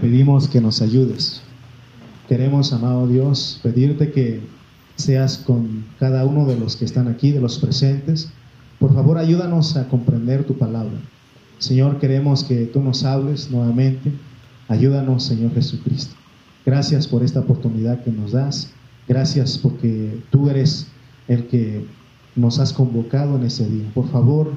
[0.00, 1.40] Pedimos que nos ayudes.
[2.28, 4.40] Queremos, amado Dios, pedirte que
[4.94, 8.30] seas con cada uno de los que están aquí, de los presentes.
[8.78, 11.00] Por favor, ayúdanos a comprender tu palabra.
[11.58, 14.12] Señor, queremos que tú nos hables nuevamente.
[14.68, 16.14] Ayúdanos, Señor Jesucristo.
[16.64, 18.70] Gracias por esta oportunidad que nos das.
[19.08, 20.86] Gracias porque tú eres
[21.26, 21.84] el que
[22.36, 23.90] nos has convocado en ese día.
[23.94, 24.52] Por favor,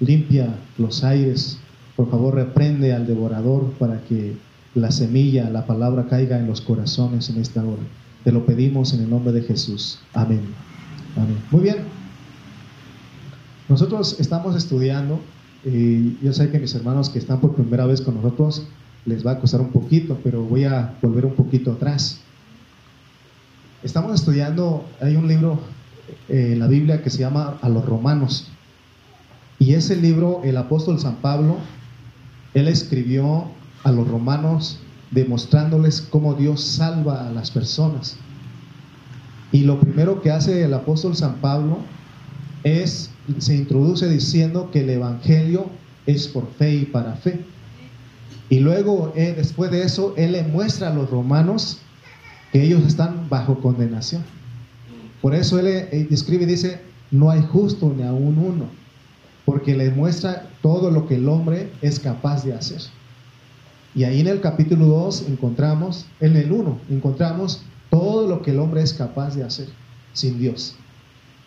[0.00, 1.58] limpia los aires.
[1.96, 4.36] Por favor, reprende al devorador para que
[4.76, 7.82] la semilla, la palabra caiga en los corazones en esta hora.
[8.24, 9.98] Te lo pedimos en el nombre de Jesús.
[10.12, 10.42] Amén.
[11.16, 11.38] Amén.
[11.50, 11.76] Muy bien.
[13.68, 15.18] Nosotros estamos estudiando
[15.64, 18.66] y yo sé que mis hermanos que están por primera vez con nosotros
[19.06, 22.20] les va a costar un poquito, pero voy a volver un poquito atrás.
[23.82, 25.58] Estamos estudiando, hay un libro
[26.28, 28.48] eh, en la Biblia que se llama A los Romanos.
[29.58, 31.56] Y ese libro, el apóstol San Pablo,
[32.52, 33.48] él escribió
[33.86, 34.80] a los romanos
[35.12, 38.16] demostrándoles cómo Dios salva a las personas.
[39.52, 41.78] Y lo primero que hace el apóstol San Pablo
[42.64, 45.66] es, se introduce diciendo que el Evangelio
[46.04, 47.44] es por fe y para fe.
[48.50, 51.78] Y luego, eh, después de eso, él le muestra a los romanos
[52.50, 54.24] que ellos están bajo condenación.
[55.22, 56.80] Por eso él, él describe y dice,
[57.12, 58.64] no hay justo ni aún uno,
[59.44, 62.95] porque le muestra todo lo que el hombre es capaz de hacer.
[63.96, 68.58] Y ahí en el capítulo 2 encontramos, en el 1, encontramos todo lo que el
[68.58, 69.68] hombre es capaz de hacer
[70.12, 70.76] sin Dios.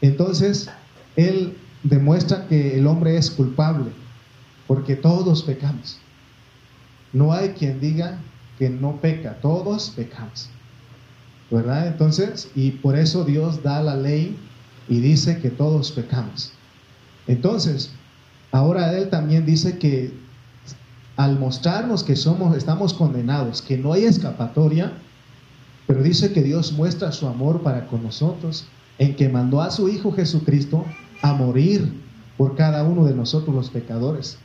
[0.01, 0.67] Entonces,
[1.15, 3.91] él demuestra que el hombre es culpable,
[4.65, 5.99] porque todos pecamos.
[7.13, 8.19] No hay quien diga
[8.57, 10.49] que no peca, todos pecamos.
[11.51, 11.85] ¿Verdad?
[11.85, 14.35] Entonces, y por eso Dios da la ley
[14.87, 16.51] y dice que todos pecamos.
[17.27, 17.91] Entonces,
[18.51, 20.11] ahora Él también dice que
[21.19, 24.93] al mostrarnos que somos, estamos condenados, que no hay escapatoria,
[25.85, 28.63] pero dice que Dios muestra su amor para con nosotros
[28.99, 30.85] en que mandó a su Hijo Jesucristo
[31.21, 31.91] a morir
[32.37, 34.37] por cada uno de nosotros los pecadores.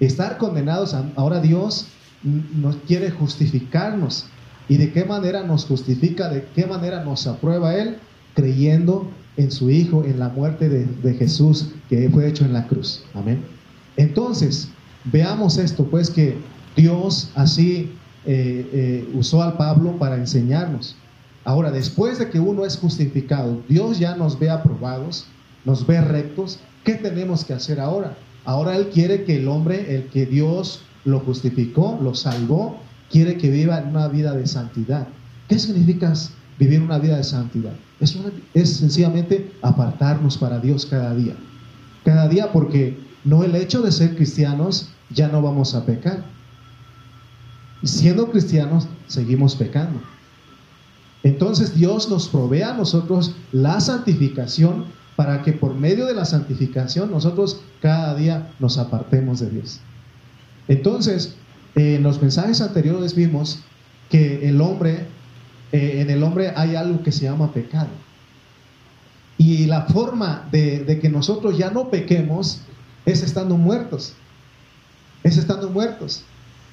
[0.00, 1.88] Estar condenados, ahora Dios
[2.22, 4.24] nos quiere justificarnos.
[4.66, 6.30] ¿Y de qué manera nos justifica?
[6.30, 7.98] ¿De qué manera nos aprueba Él?
[8.34, 12.66] Creyendo en su Hijo, en la muerte de, de Jesús que fue hecho en la
[12.66, 13.04] cruz.
[13.12, 13.44] Amén.
[13.98, 14.70] Entonces,
[15.12, 16.36] Veamos esto, pues que
[16.76, 17.92] Dios así
[18.26, 20.96] eh, eh, usó al Pablo para enseñarnos.
[21.44, 25.26] Ahora, después de que uno es justificado, Dios ya nos ve aprobados,
[25.64, 28.18] nos ve rectos, ¿qué tenemos que hacer ahora?
[28.44, 32.78] Ahora Él quiere que el hombre, el que Dios lo justificó, lo salvó,
[33.10, 35.08] quiere que viva una vida de santidad.
[35.48, 36.12] ¿Qué significa
[36.58, 37.72] vivir una vida de santidad?
[37.98, 38.16] Es,
[38.52, 41.34] es sencillamente apartarnos para Dios cada día.
[42.04, 46.24] Cada día porque no el hecho de ser cristianos ya no vamos a pecar.
[47.82, 50.00] Siendo cristianos, seguimos pecando.
[51.22, 54.86] Entonces Dios nos provee a nosotros la santificación
[55.16, 59.80] para que por medio de la santificación nosotros cada día nos apartemos de Dios.
[60.68, 61.34] Entonces,
[61.74, 63.60] en los mensajes anteriores vimos
[64.10, 65.06] que el hombre,
[65.72, 67.88] eh, en el hombre hay algo que se llama pecado.
[69.38, 72.60] Y la forma de, de que nosotros ya no pequemos
[73.06, 74.14] es estando muertos
[75.24, 76.22] es estando muertos.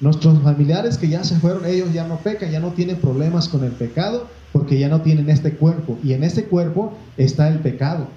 [0.00, 3.64] Nuestros familiares que ya se fueron, ellos ya no pecan, ya no tienen problemas con
[3.64, 5.98] el pecado porque ya no tienen este cuerpo.
[6.04, 8.08] Y en este cuerpo está el pecado.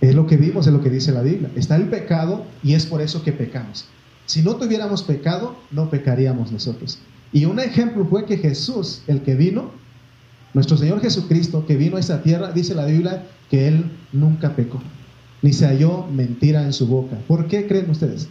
[0.00, 1.50] Es lo que vimos, es lo que dice la Biblia.
[1.56, 3.86] Está el pecado y es por eso que pecamos.
[4.26, 6.98] Si no tuviéramos pecado, no pecaríamos nosotros.
[7.32, 9.70] Y un ejemplo fue que Jesús, el que vino,
[10.52, 14.80] nuestro Señor Jesucristo, que vino a esta tierra, dice la Biblia que Él nunca pecó
[15.42, 17.16] ni se halló mentira en su boca.
[17.26, 18.28] ¿Por qué creen ustedes?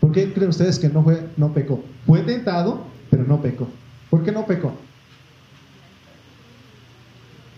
[0.00, 1.82] ¿Por qué creen ustedes que no, fue, no pecó?
[2.06, 3.68] Fue tentado, pero no pecó.
[4.08, 4.72] ¿Por qué no pecó?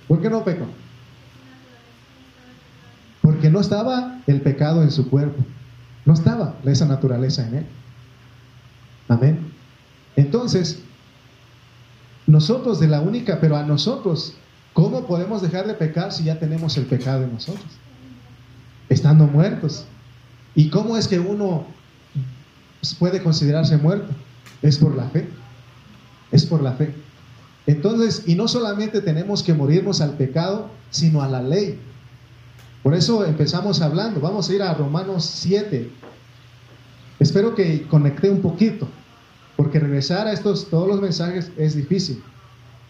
[0.08, 0.66] ¿Por qué no pecó?
[3.20, 5.44] Porque no estaba el pecado en su cuerpo.
[6.04, 7.66] No estaba esa naturaleza en él.
[9.08, 9.52] Amén.
[10.16, 10.82] Entonces,
[12.26, 14.34] nosotros de la única, pero a nosotros,
[14.72, 17.66] ¿cómo podemos dejar de pecar si ya tenemos el pecado en nosotros?
[18.92, 19.84] Estando muertos.
[20.54, 21.66] ¿Y cómo es que uno
[22.98, 24.12] puede considerarse muerto?
[24.60, 25.28] Es por la fe.
[26.30, 26.94] Es por la fe.
[27.66, 31.78] Entonces, y no solamente tenemos que morirnos al pecado, sino a la ley.
[32.82, 34.20] Por eso empezamos hablando.
[34.20, 35.90] Vamos a ir a Romanos 7.
[37.20, 38.88] Espero que conecte un poquito,
[39.56, 42.22] porque regresar a estos todos los mensajes es difícil.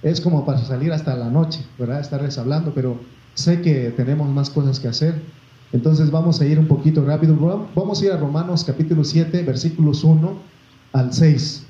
[0.02, 2.00] Es como para salir hasta la noche, ¿verdad?
[2.00, 2.98] Estarles hablando, pero
[3.34, 5.20] sé que tenemos más cosas que hacer.
[5.72, 7.34] Entonces vamos a ir un poquito rápido.
[7.74, 10.36] Vamos a ir a Romanos capítulo 7, versículos 1
[10.92, 11.64] al 6.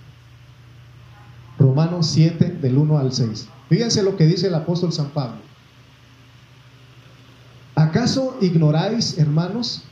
[1.58, 3.48] Romanos 7 del 1 al 6.
[3.68, 5.40] Fíjense lo que dice el apóstol San Pablo.
[7.76, 9.84] ¿Acaso ignoráis, hermanos?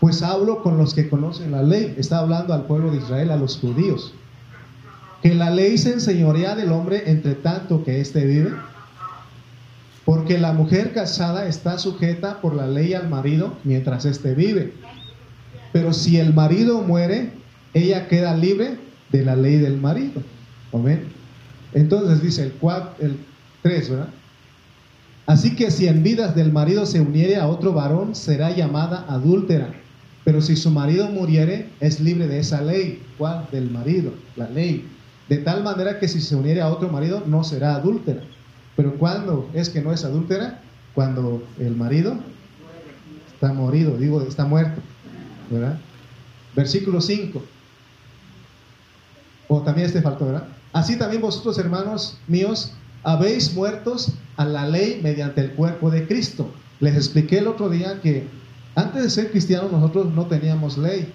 [0.00, 1.94] Pues hablo con los que conocen la ley.
[1.96, 4.12] Está hablando al pueblo de Israel, a los judíos.
[5.22, 8.50] Que la ley se enseñorea del hombre entre tanto que éste vive.
[10.04, 14.74] Porque la mujer casada está sujeta por la ley al marido mientras éste vive.
[15.72, 17.30] Pero si el marido muere,
[17.72, 18.78] ella queda libre
[19.10, 20.22] de la ley del marido.
[20.72, 21.04] Amén.
[21.72, 23.16] Entonces dice el, 4, el
[23.62, 24.08] 3, ¿verdad?
[25.26, 29.72] Así que si en vidas del marido se uniere a otro varón, será llamada adúltera.
[30.24, 33.02] Pero si su marido muriere, es libre de esa ley.
[33.18, 33.46] ¿Cuál?
[33.50, 34.86] Del marido, la ley.
[35.28, 38.22] De tal manera que si se uniere a otro marido, no será adúltera.
[38.76, 40.60] Pero cuando es que no es adúltera?
[40.94, 42.16] Cuando el marido
[43.32, 44.80] está morido, digo, está muerto.
[45.50, 45.78] ¿Verdad?
[46.54, 47.42] Versículo 5.
[49.48, 50.48] O también este faltó, ¿verdad?
[50.72, 52.72] Así también vosotros, hermanos míos,
[53.02, 56.50] habéis muertos a la ley mediante el cuerpo de Cristo.
[56.80, 58.26] Les expliqué el otro día que
[58.74, 61.12] antes de ser cristianos nosotros no teníamos ley,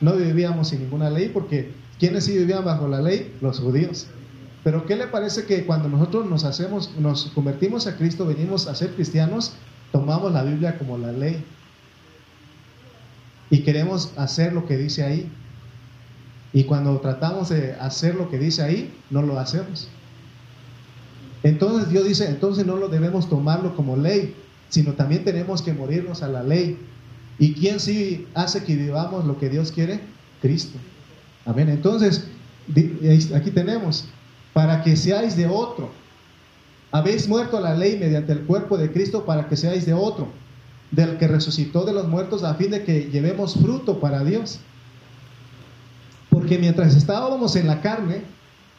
[0.00, 3.34] no vivíamos sin ninguna ley porque ¿quiénes sí vivían bajo la ley?
[3.40, 4.08] Los judíos.
[4.64, 8.74] Pero ¿qué le parece que cuando nosotros nos hacemos, nos convertimos a Cristo, venimos a
[8.74, 9.52] ser cristianos,
[9.92, 11.44] tomamos la Biblia como la ley
[13.50, 15.30] y queremos hacer lo que dice ahí?
[16.52, 19.88] Y cuando tratamos de hacer lo que dice ahí, no lo hacemos.
[21.42, 24.34] Entonces Dios dice, entonces no lo debemos tomarlo como ley,
[24.68, 26.78] sino también tenemos que morirnos a la ley.
[27.38, 30.00] ¿Y quién sí hace que vivamos lo que Dios quiere?
[30.42, 30.78] Cristo.
[31.46, 31.68] Amén.
[31.68, 32.26] Entonces,
[33.34, 34.06] aquí tenemos,
[34.58, 35.88] para que seáis de otro.
[36.90, 40.26] Habéis muerto la ley mediante el cuerpo de Cristo para que seáis de otro,
[40.90, 44.58] del que resucitó de los muertos a fin de que llevemos fruto para Dios.
[46.28, 48.22] Porque mientras estábamos en la carne,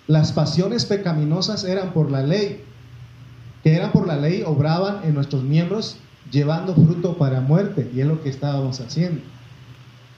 [0.08, 2.62] las pasiones pecaminosas eran por la ley,
[3.64, 5.96] que eran por la ley, obraban en nuestros miembros
[6.30, 9.22] llevando fruto para muerte, y es lo que estábamos haciendo.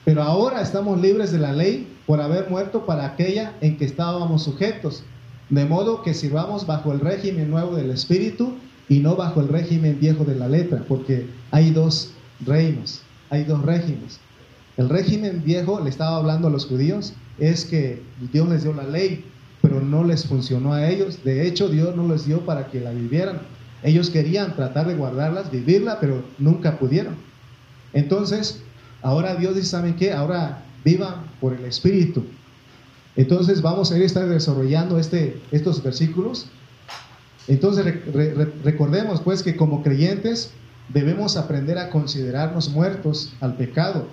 [0.04, 4.42] Pero ahora estamos libres de la ley por haber muerto para aquella en que estábamos
[4.42, 5.04] sujetos,
[5.50, 8.54] de modo que sirvamos bajo el régimen nuevo del Espíritu
[8.88, 12.12] y no bajo el régimen viejo de la letra, porque hay dos
[12.44, 14.20] reinos, hay dos regímenes.
[14.76, 18.02] El régimen viejo, le estaba hablando a los judíos, es que
[18.32, 19.24] Dios les dio la ley,
[19.60, 21.22] pero no les funcionó a ellos.
[21.24, 23.40] De hecho, Dios no les dio para que la vivieran.
[23.82, 27.16] Ellos querían tratar de guardarlas, vivirla, pero nunca pudieron.
[27.92, 28.62] Entonces,
[29.02, 30.12] ahora Dios dice, ¿saben qué?
[30.12, 32.24] Ahora vivan por el Espíritu.
[33.16, 36.46] Entonces vamos a ir a estar desarrollando este, estos versículos.
[37.48, 37.84] Entonces
[38.64, 40.52] recordemos pues que como creyentes
[40.88, 44.06] debemos aprender a considerarnos muertos al pecado.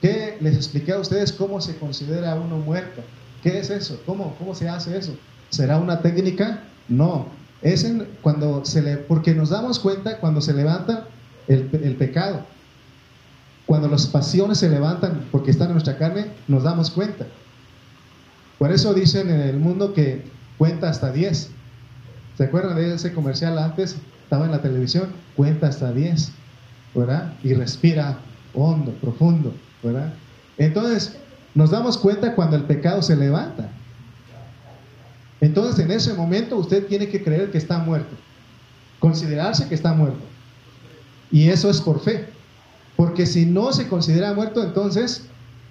[0.00, 3.02] ¿Qué les expliqué a ustedes cómo se considera uno muerto?
[3.42, 4.00] ¿Qué es eso?
[4.06, 5.16] ¿Cómo, cómo se hace eso?
[5.50, 6.62] ¿Será una técnica?
[6.88, 7.26] No.
[7.62, 11.08] Es en, cuando se le, porque nos damos cuenta cuando se levanta
[11.48, 12.40] el, el pecado.
[13.64, 17.26] Cuando las pasiones se levantan porque están en nuestra carne, nos damos cuenta.
[18.58, 20.22] Por eso dicen en el mundo que
[20.58, 21.50] cuenta hasta 10.
[22.36, 23.96] ¿Se acuerdan de ese comercial antes?
[24.22, 26.32] Estaba en la televisión, cuenta hasta 10,
[26.94, 27.34] ¿verdad?
[27.42, 28.18] Y respira
[28.54, 30.12] hondo, profundo, ¿verdad?
[30.58, 31.16] Entonces,
[31.54, 33.70] nos damos cuenta cuando el pecado se levanta.
[35.40, 38.14] Entonces en ese momento usted tiene que creer que está muerto,
[38.98, 40.24] considerarse que está muerto.
[41.30, 42.26] Y eso es por fe.
[42.96, 45.26] Porque si no se considera muerto, entonces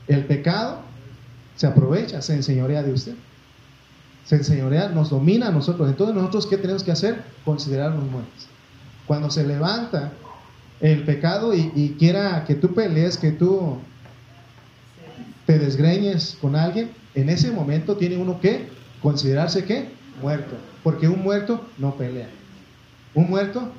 [0.08, 0.82] el pecado
[1.56, 3.16] se aprovecha, se enseñorea de usted.
[4.26, 5.88] Se enseñorea, nos domina a nosotros.
[5.90, 7.24] Entonces nosotros, ¿qué tenemos que hacer?
[7.44, 8.48] Considerarnos muertos.
[9.06, 10.12] Cuando se levanta
[10.82, 13.78] el pecado y, quiera que tú pelees, que tú
[15.46, 18.68] te desgreñes con alguien, en ese momento tiene uno que
[19.02, 19.90] considerarse que
[20.22, 22.30] muerto, porque un muerto no pelea.
[23.14, 23.72] Un muerto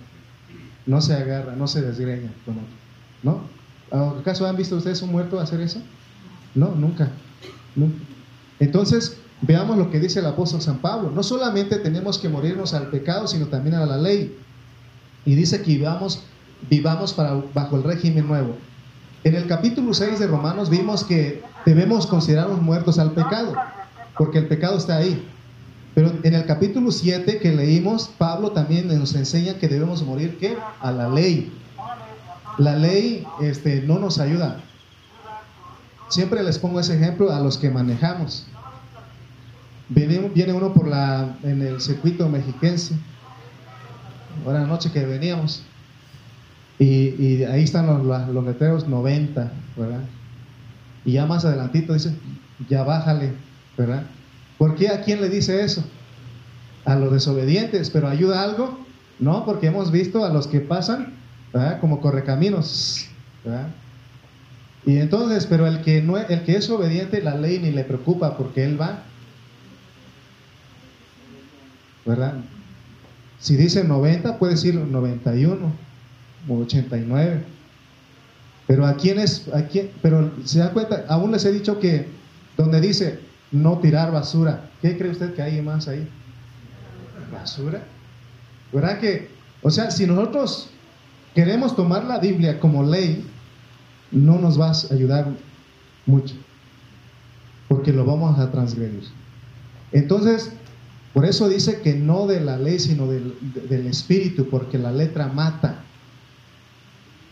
[0.86, 2.76] no se agarra, no se desgreña con otro.
[3.22, 4.18] ¿No?
[4.20, 5.80] ¿Acaso han visto ustedes un muerto hacer eso?
[6.54, 7.10] No, nunca.
[8.58, 11.10] Entonces, veamos lo que dice el apóstol San Pablo.
[11.10, 14.36] No solamente tenemos que morirnos al pecado, sino también a la ley.
[15.24, 16.22] Y dice que vivamos,
[16.70, 18.56] vivamos para, bajo el régimen nuevo.
[19.24, 23.54] En el capítulo 6 de Romanos vimos que debemos considerarnos muertos al pecado,
[24.16, 25.26] porque el pecado está ahí.
[25.96, 30.56] Pero en el capítulo 7 que leímos, Pablo también nos enseña que debemos morir ¿qué?
[30.80, 31.52] a la ley.
[32.58, 34.62] La ley este, no nos ayuda.
[36.08, 38.46] Siempre les pongo ese ejemplo a los que manejamos.
[39.88, 42.94] Viene, viene uno por la, en el circuito mexiquense,
[44.44, 45.62] ahora noche que veníamos,
[46.78, 50.00] y, ahí están los, los, letreros 90, ¿verdad?
[51.04, 52.14] Y ya más adelantito dice,
[52.68, 53.32] ya bájale,
[53.78, 54.02] ¿verdad?
[54.58, 55.84] ¿Por qué a quién le dice eso?
[56.84, 58.78] A los desobedientes, pero ¿ayuda algo?
[59.18, 61.14] No, porque hemos visto a los que pasan
[61.52, 61.80] ¿verdad?
[61.80, 63.06] como correcaminos,
[63.44, 63.68] ¿verdad?
[64.86, 68.36] Y entonces, pero el que, no, el que es obediente, la ley ni le preocupa
[68.36, 69.02] porque él va.
[72.06, 72.34] ¿Verdad?
[73.40, 75.72] Si dice 90, puede decir 91
[76.48, 77.42] o 89.
[78.68, 82.06] Pero a quiénes, a quién, pero se da cuenta, aún les he dicho que
[82.56, 83.18] donde dice
[83.50, 86.08] no tirar basura, ¿qué cree usted que hay más ahí?
[87.32, 87.82] Basura.
[88.72, 89.30] ¿Verdad que,
[89.62, 90.68] o sea, si nosotros
[91.34, 93.24] queremos tomar la Biblia como ley,
[94.10, 95.32] no nos va a ayudar
[96.06, 96.34] mucho,
[97.68, 99.04] porque lo vamos a transgredir.
[99.92, 100.52] Entonces,
[101.12, 103.34] por eso dice que no de la ley, sino del,
[103.68, 105.82] del espíritu, porque la letra mata.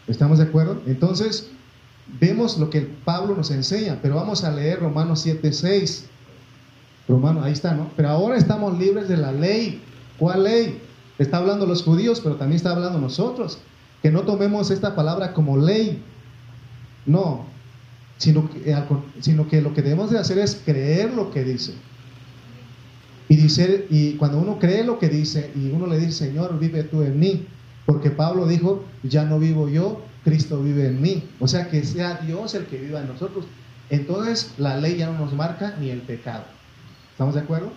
[0.06, 0.80] ¿Estamos de acuerdo?
[0.86, 1.50] Entonces,
[2.20, 6.04] vemos lo que Pablo nos enseña, pero vamos a leer Romanos 7:6.
[7.08, 7.90] Romanos, ahí está, ¿no?
[7.96, 9.82] Pero ahora estamos libres de la ley.
[10.18, 10.80] ¿Cuál ley?
[11.18, 13.58] Está hablando los judíos, pero también está hablando nosotros.
[14.02, 16.02] Que no tomemos esta palabra como ley,
[17.06, 17.46] no,
[18.18, 18.84] sino que, eh,
[19.20, 21.74] sino que lo que debemos de hacer es creer lo que dice.
[23.28, 26.84] Y, dice, y cuando uno cree lo que dice y uno le dice, Señor, vive
[26.84, 27.46] tú en mí,
[27.86, 31.24] porque Pablo dijo, ya no vivo yo, Cristo vive en mí.
[31.40, 33.46] O sea, que sea Dios el que viva en nosotros.
[33.90, 36.44] Entonces la ley ya no nos marca ni el pecado.
[37.12, 37.72] ¿Estamos de acuerdo?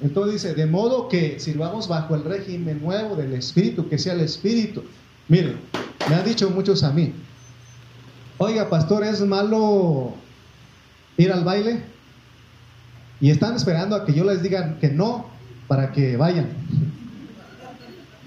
[0.00, 4.20] Entonces dice, de modo que sirvamos bajo el régimen nuevo del Espíritu, que sea el
[4.20, 4.82] Espíritu.
[5.28, 5.56] Miren,
[6.08, 7.12] me han dicho muchos a mí,
[8.42, 10.14] Oiga, pastor, ¿es malo
[11.18, 11.82] ir al baile?
[13.20, 15.26] Y están esperando a que yo les diga que no
[15.68, 16.48] para que vayan.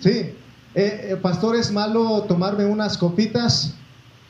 [0.02, 0.36] Sí, eh,
[0.76, 3.74] eh, pastor, ¿es malo tomarme unas copitas?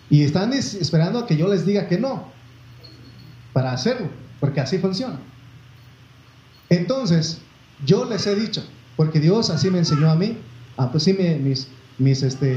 [0.09, 2.29] Y están esperando a que yo les diga que no
[3.51, 4.07] para hacerlo,
[4.39, 5.19] porque así funciona.
[6.69, 7.39] Entonces,
[7.85, 8.63] yo les he dicho,
[8.95, 10.37] porque Dios así me enseñó a mí,
[10.77, 12.55] ah, pues sí, mis, mis este,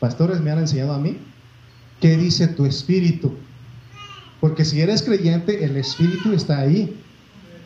[0.00, 1.18] pastores me han enseñado a mí,
[2.00, 3.32] ¿Qué dice tu espíritu?
[4.40, 6.96] Porque si eres creyente, el espíritu está ahí.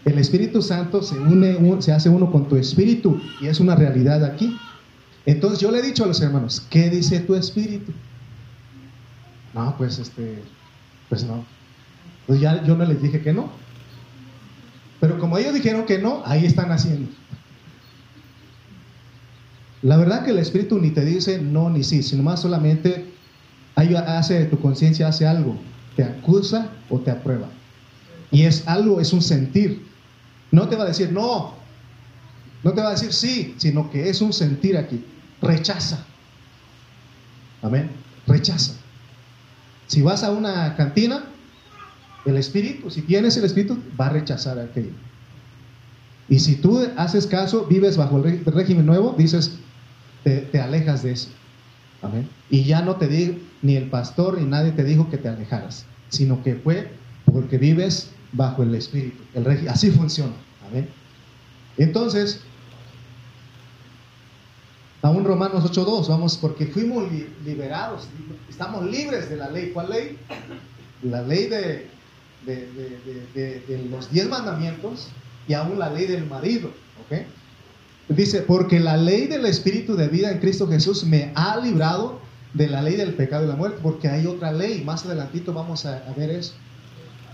[0.04, 4.24] El Espíritu Santo se une, se hace uno con tu espíritu y es una realidad
[4.24, 4.58] aquí.
[5.26, 7.92] Entonces yo le he dicho a los hermanos, ¿qué dice tu espíritu?
[9.54, 10.42] No, pues este,
[11.08, 11.44] pues no.
[12.26, 13.50] Pues ya yo no les dije que no.
[14.98, 17.08] Pero como ellos dijeron que no, ahí están haciendo.
[19.82, 23.12] La verdad que el espíritu ni te dice no ni sí, sino más solamente
[23.96, 25.56] hace, tu conciencia hace algo,
[25.96, 27.48] te acusa o te aprueba.
[28.30, 29.86] Y es algo, es un sentir.
[30.50, 31.54] No te va a decir no,
[32.62, 35.04] no te va a decir sí, sino que es un sentir aquí.
[35.40, 36.04] Rechaza.
[37.60, 37.90] Amén.
[38.26, 38.74] Rechaza.
[39.86, 41.24] Si vas a una cantina,
[42.24, 44.92] el espíritu, si tienes el espíritu, va a rechazar aquello.
[46.28, 49.58] Y si tú haces caso, vives bajo el régimen nuevo, dices,
[50.22, 51.28] te alejas de eso.
[52.50, 53.06] Y ya no te
[53.62, 56.90] ni el pastor ni nadie te dijo que te alejaras, sino que fue
[57.25, 59.23] porque vives bajo el Espíritu.
[59.35, 60.35] El así funciona.
[60.69, 60.88] Amén.
[61.78, 62.40] Entonces,
[65.12, 67.04] un Romanos 8.2, vamos, porque fuimos
[67.45, 68.09] liberados,
[68.49, 69.71] estamos libres de la ley.
[69.73, 70.19] ¿Cuál ley?
[71.02, 71.88] La ley de,
[72.47, 75.09] de, los diez mandamientos
[75.49, 76.69] y aún la ley del marido.
[76.69, 77.19] ¿ok?
[78.09, 82.21] Dice, porque la ley del Espíritu de vida en Cristo Jesús me ha librado
[82.54, 85.87] de la ley del pecado y la muerte, porque hay otra ley, más adelantito vamos
[85.87, 86.52] a, ver eso.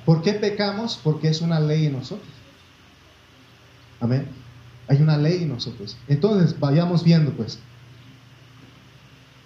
[0.04, 0.98] ¿Por qué pecamos?
[1.02, 2.28] Porque es una ley en nosotros.
[4.00, 4.28] Amén.
[4.86, 5.96] Hay una ley en nosotros.
[6.06, 7.58] Entonces, vayamos viendo pues.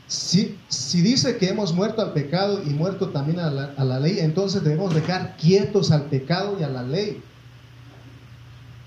[0.06, 3.98] Si, si dice que hemos muerto al pecado y muerto también a la, a la
[3.98, 7.22] ley, entonces debemos dejar quietos al pecado y a la ley.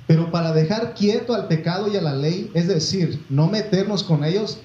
[0.08, 4.24] Pero para dejar quieto al pecado y a la ley, es decir, no meternos con
[4.24, 4.60] ellos,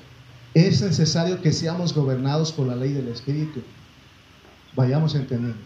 [0.54, 3.62] es necesario que seamos gobernados por la ley del Espíritu.
[4.75, 5.59] Vayamos entendiendo.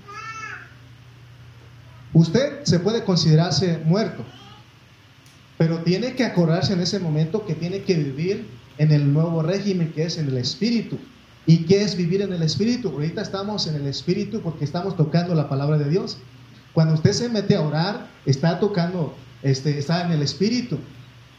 [2.13, 4.25] Usted se puede considerarse muerto,
[5.59, 8.47] pero tiene que acordarse en ese momento que tiene que vivir
[8.79, 10.99] en el nuevo régimen que es en el Espíritu.
[11.47, 12.89] ¿Y qué es vivir en el Espíritu?
[12.89, 16.19] Ahorita estamos en el Espíritu porque estamos tocando la palabra de Dios.
[16.73, 20.79] Cuando usted se mete a orar, está tocando este, está en el Espíritu.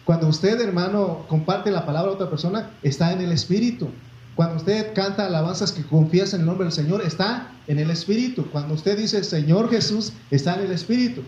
[0.06, 3.90] Cuando usted, hermano, comparte la palabra a otra persona, está en el Espíritu.
[4.36, 8.46] Cuando usted canta alabanzas que confiesa en el nombre del Señor, está en el Espíritu.
[8.52, 11.24] Cuando usted dice Señor Jesús, está en el Espíritu.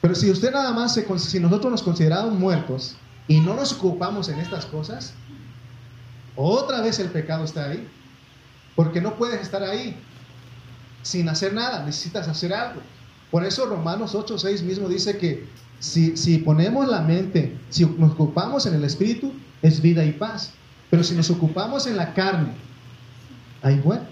[0.00, 2.96] Pero si usted nada más, si nosotros nos consideramos muertos
[3.28, 5.14] y no nos ocupamos en estas cosas,
[6.34, 7.86] otra vez el pecado está ahí.
[8.74, 9.96] Porque no puedes estar ahí
[11.02, 12.80] sin hacer nada, necesitas hacer algo.
[13.30, 15.46] Por eso Romanos 8:6 mismo dice que
[15.78, 20.52] si, si ponemos la mente, si nos ocupamos en el espíritu, es vida y paz.
[20.90, 22.52] Pero si nos ocupamos en la carne,
[23.62, 24.04] ahí bueno,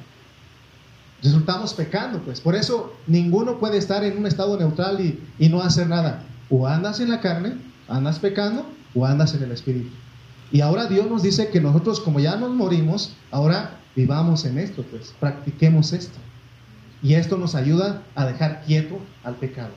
[1.23, 2.41] resultamos pecando, pues.
[2.41, 6.25] Por eso ninguno puede estar en un estado neutral y, y no hacer nada.
[6.51, 7.55] O andas en la carne,
[7.89, 9.91] andas pecando, o andas en el espíritu.
[10.53, 14.83] Y ahora Dios nos dice que nosotros, como ya nos morimos, ahora vivamos en esto,
[14.83, 16.19] pues, practiquemos esto.
[17.03, 19.71] Y esto nos ayuda a dejar quieto al pecado.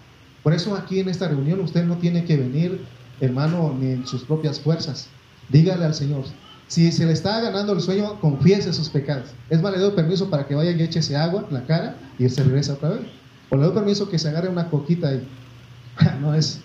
[0.43, 2.85] Por eso aquí en esta reunión usted no tiene que venir,
[3.19, 5.07] hermano, ni en sus propias fuerzas.
[5.49, 6.25] Dígale al Señor,
[6.67, 9.29] si se le está ganando el sueño, confiese sus pecados.
[9.49, 11.95] Es más, le doy permiso para que vaya y eche ese agua en la cara
[12.19, 13.01] y se regresa otra vez.
[13.49, 15.27] O le doy permiso que se agarre una coquita y
[16.21, 16.61] no es,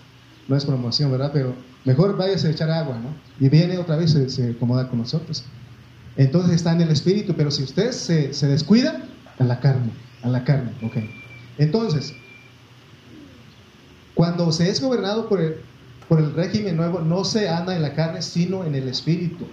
[0.47, 1.31] no es promoción, ¿verdad?
[1.33, 1.55] Pero
[1.85, 3.15] mejor váyase a echar agua, ¿no?
[3.45, 5.43] Y viene otra vez, se, se acomoda con nosotros.
[6.15, 9.03] Entonces está en el espíritu, pero si usted se, se descuida,
[9.39, 9.91] a la carne,
[10.23, 10.97] a la carne, ok.
[11.57, 12.13] Entonces,
[14.13, 15.57] cuando se es gobernado por el,
[16.07, 19.45] por el régimen nuevo, no se anda en la carne, sino en el espíritu.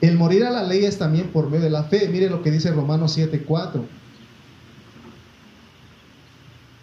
[0.00, 2.08] El morir a la ley es también por medio de la fe.
[2.08, 3.84] Mire lo que dice Romanos 7:4.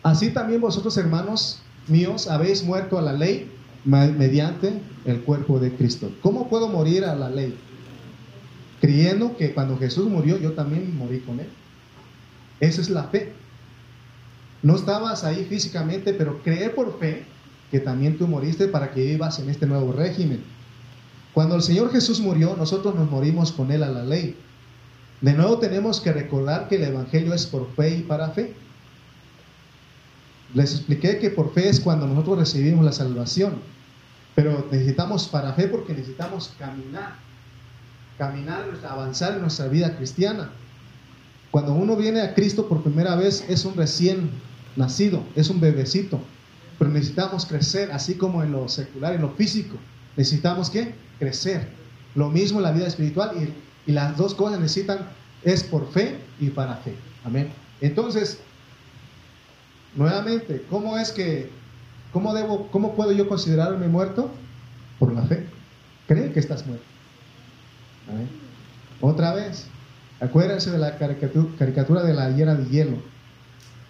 [0.03, 3.51] Así también vosotros, hermanos míos, habéis muerto a la ley
[3.85, 6.11] mediante el cuerpo de Cristo.
[6.21, 7.55] ¿Cómo puedo morir a la ley?
[8.79, 11.47] Creyendo que cuando Jesús murió, yo también morí con él.
[12.61, 13.33] Esa es la fe.
[14.63, 17.25] No estabas ahí físicamente, pero cree por fe
[17.71, 20.43] que también tú moriste para que vivas en este nuevo régimen.
[21.33, 24.37] Cuando el Señor Jesús murió, nosotros nos morimos con Él a la ley.
[25.21, 28.53] De nuevo tenemos que recordar que el Evangelio es por fe y para fe.
[30.53, 33.53] Les expliqué que por fe es cuando nosotros recibimos la salvación,
[34.35, 37.15] pero necesitamos para fe porque necesitamos caminar,
[38.17, 40.51] caminar, avanzar en nuestra vida cristiana.
[41.51, 44.31] Cuando uno viene a Cristo por primera vez es un recién
[44.77, 46.19] nacido, es un bebecito,
[46.79, 49.75] pero necesitamos crecer, así como en lo secular, en lo físico.
[50.15, 51.67] Necesitamos que crecer.
[52.15, 54.99] Lo mismo en la vida espiritual y, y las dos cosas necesitan
[55.43, 56.95] es por fe y para fe.
[57.25, 57.51] Amén.
[57.81, 58.39] Entonces,
[59.95, 61.49] nuevamente, ¿cómo es que,
[62.13, 64.31] cómo debo, cómo puedo yo considerarme muerto?
[64.99, 65.45] Por la fe.
[66.07, 66.85] Cree que estás muerto.
[68.09, 68.29] Amén.
[69.01, 69.65] Otra vez,
[70.21, 72.97] acuérdense de la caricatura, de la hiera de hielo.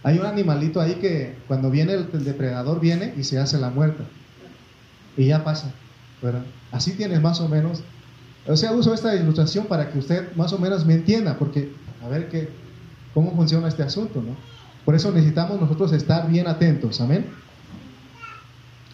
[0.04, 4.04] Hay un animalito ahí que cuando viene el, depredador viene y se hace la muerta.
[5.16, 5.72] Y ya pasa.
[6.72, 7.84] Así tienes más o menos.
[8.48, 11.72] O sea, uso esta ilustración para que usted más o menos me entienda, porque
[12.04, 12.50] a ver qué,
[13.14, 14.36] cómo funciona este asunto, ¿no?
[14.86, 17.26] Por eso necesitamos nosotros estar bien atentos, amén.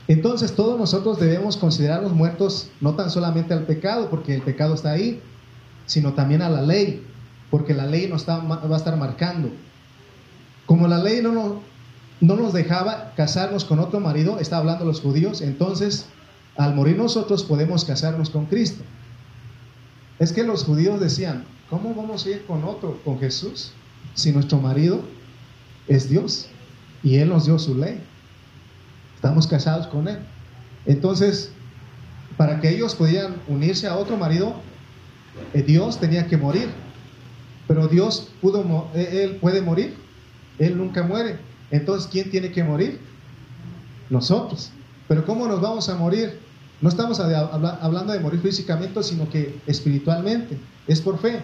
[0.10, 4.92] Entonces todos nosotros debemos considerarnos muertos no tan solamente al pecado, porque el pecado está
[4.92, 5.22] ahí,
[5.86, 7.06] sino también a la ley,
[7.50, 9.52] porque la ley nos está, va a estar marcando.
[10.66, 11.54] Como la ley no nos,
[12.20, 16.08] no nos dejaba casarnos con otro marido, está hablando los judíos, entonces
[16.58, 18.84] al morir nosotros podemos casarnos con Cristo.
[20.20, 23.72] Es que los judíos decían, ¿cómo vamos a ir con otro, con Jesús,
[24.16, 25.02] si nuestro marido
[25.88, 26.48] es Dios
[27.04, 28.02] y Él nos dio su ley?
[29.16, 30.18] Estamos casados con Él.
[30.88, 31.52] Entonces,
[32.36, 34.56] para que ellos pudieran unirse a otro marido,
[35.54, 36.70] eh, Dios tenía que morir.
[37.68, 39.96] Pero Dios pudo, eh, Él puede morir.
[40.60, 41.38] Él nunca muere.
[41.72, 43.00] Entonces, ¿quién tiene que morir?
[44.10, 44.72] Nosotros.
[45.08, 46.40] Pero ¿cómo nos vamos a morir?
[46.82, 50.58] No estamos hablando de morir físicamente, sino que espiritualmente.
[50.88, 51.42] Es por fe.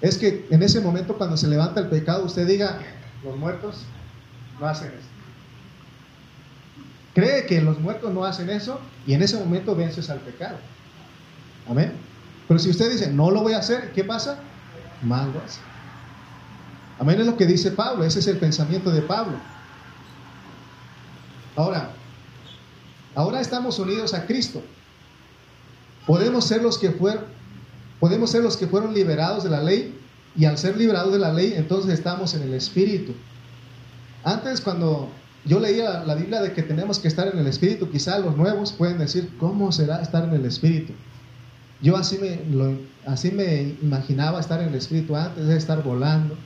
[0.00, 2.78] Es que en ese momento cuando se levanta el pecado, usted diga,
[3.24, 3.82] los muertos
[4.60, 5.08] no hacen eso.
[7.14, 10.56] Cree que los muertos no hacen eso y en ese momento vences al pecado.
[11.68, 11.92] Amén.
[12.48, 14.38] Pero si usted dice, no lo voy a hacer, ¿qué pasa?
[15.10, 15.60] Hace.
[16.98, 19.36] Amén es lo que dice Pablo, ese es el pensamiento de Pablo.
[21.56, 21.90] Ahora,
[23.14, 24.62] Ahora estamos unidos a Cristo.
[26.06, 27.24] Podemos ser los que fueron,
[28.00, 29.98] podemos ser los que fueron liberados de la ley
[30.34, 33.12] y al ser liberados de la ley, entonces estamos en el Espíritu.
[34.24, 35.10] Antes cuando
[35.44, 38.72] yo leía la Biblia de que tenemos que estar en el Espíritu, quizá los nuevos
[38.72, 40.94] pueden decir, ¿cómo será estar en el Espíritu?
[41.82, 42.38] Yo así me,
[43.06, 46.36] así me imaginaba estar en el Espíritu antes de estar volando.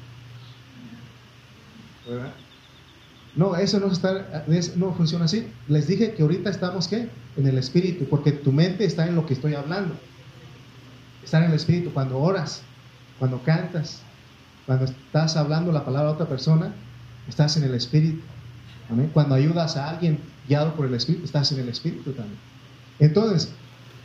[2.08, 2.32] ¿Verdad?
[3.36, 4.44] No, eso no, está,
[4.76, 5.46] no funciona así.
[5.68, 7.10] Les dije que ahorita estamos ¿qué?
[7.36, 9.94] En el espíritu, porque tu mente está en lo que estoy hablando.
[11.22, 12.62] Estar en el espíritu cuando oras,
[13.18, 14.00] cuando cantas,
[14.64, 16.72] cuando estás hablando la palabra a otra persona,
[17.28, 18.22] estás en el espíritu.
[19.12, 20.18] Cuando ayudas a alguien
[20.48, 22.38] guiado por el espíritu, estás en el espíritu también.
[23.00, 23.50] Entonces,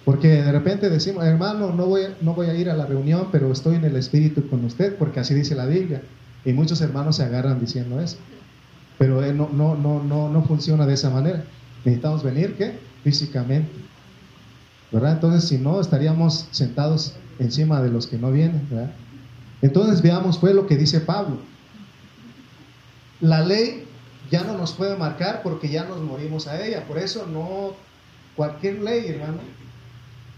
[0.06, 3.52] porque de repente decimos, hermano, no voy, no voy a ir a la reunión, pero
[3.52, 6.02] estoy en el espíritu con usted, porque así dice la Biblia.
[6.44, 8.18] Y muchos hermanos se agarran diciendo eso.
[8.98, 11.44] Pero no, no, no, no, no funciona de esa manera.
[11.86, 12.80] Necesitamos venir, ¿qué?
[13.04, 13.72] Físicamente.
[14.92, 15.14] ¿Verdad?
[15.14, 18.68] Entonces, si no, estaríamos sentados encima de los que no vienen.
[19.62, 21.38] Entonces, veamos, fue lo que dice Pablo.
[23.20, 23.86] La ley
[24.32, 26.86] ya no nos puede marcar porque ya nos morimos a ella.
[26.88, 27.74] Por eso no,
[28.36, 29.40] cualquier ley, hermano,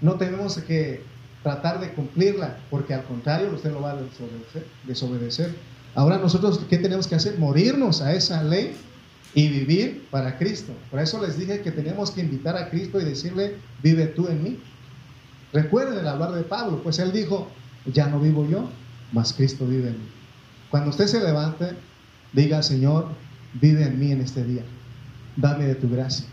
[0.03, 1.01] no tenemos que
[1.43, 4.67] tratar de cumplirla, porque al contrario, usted lo va a desobedecer.
[4.85, 5.55] desobedecer.
[5.95, 7.39] Ahora nosotros, ¿qué tenemos que hacer?
[7.39, 8.75] Morirnos a esa ley
[9.33, 10.73] y vivir para Cristo.
[10.91, 14.43] Por eso les dije que tenemos que invitar a Cristo y decirle, vive tú en
[14.43, 14.59] mí.
[15.53, 17.47] Recuerden el hablar de Pablo, pues él dijo,
[17.85, 18.69] ya no vivo yo,
[19.13, 20.09] mas Cristo vive en mí.
[20.69, 21.69] Cuando usted se levante,
[22.33, 23.07] diga, Señor,
[23.53, 24.63] vive en mí en este día.
[25.37, 26.25] Dame de tu gracia.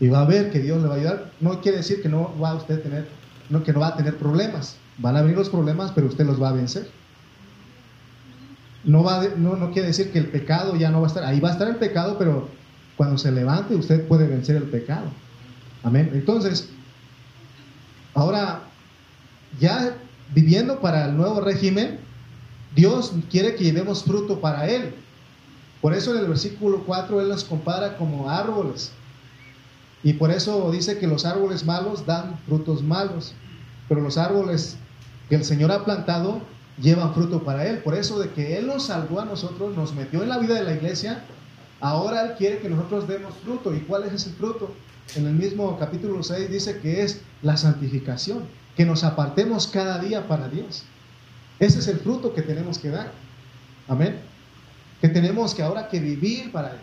[0.00, 1.30] Y va a ver que Dios le va a ayudar.
[1.40, 3.06] No quiere decir que no va a usted tener,
[3.50, 4.76] no, que no va a tener problemas.
[4.98, 6.88] Van a venir los problemas, pero usted los va a vencer.
[8.82, 11.24] No, va no, no quiere decir que el pecado ya no va a estar.
[11.24, 12.48] Ahí va a estar el pecado, pero
[12.96, 15.06] cuando se levante usted puede vencer el pecado.
[15.82, 16.10] Amén.
[16.14, 16.70] Entonces,
[18.14, 18.62] ahora,
[19.58, 19.96] ya
[20.34, 21.98] viviendo para el nuevo régimen,
[22.74, 24.94] Dios quiere que llevemos fruto para Él.
[25.80, 28.92] Por eso en el versículo 4 Él nos compara como árboles.
[30.02, 33.34] Y por eso dice que los árboles malos dan frutos malos.
[33.88, 34.76] Pero los árboles
[35.28, 36.40] que el Señor ha plantado
[36.80, 37.78] llevan fruto para Él.
[37.78, 40.62] Por eso de que Él nos salvó a nosotros, nos metió en la vida de
[40.62, 41.24] la iglesia,
[41.80, 43.74] ahora Él quiere que nosotros demos fruto.
[43.74, 44.72] ¿Y cuál es ese fruto?
[45.16, 48.44] En el mismo capítulo 6 dice que es la santificación,
[48.76, 50.84] que nos apartemos cada día para Dios.
[51.58, 53.12] Ese es el fruto que tenemos que dar.
[53.88, 54.30] Amén
[55.00, 56.78] que tenemos que ahora que vivir para Él.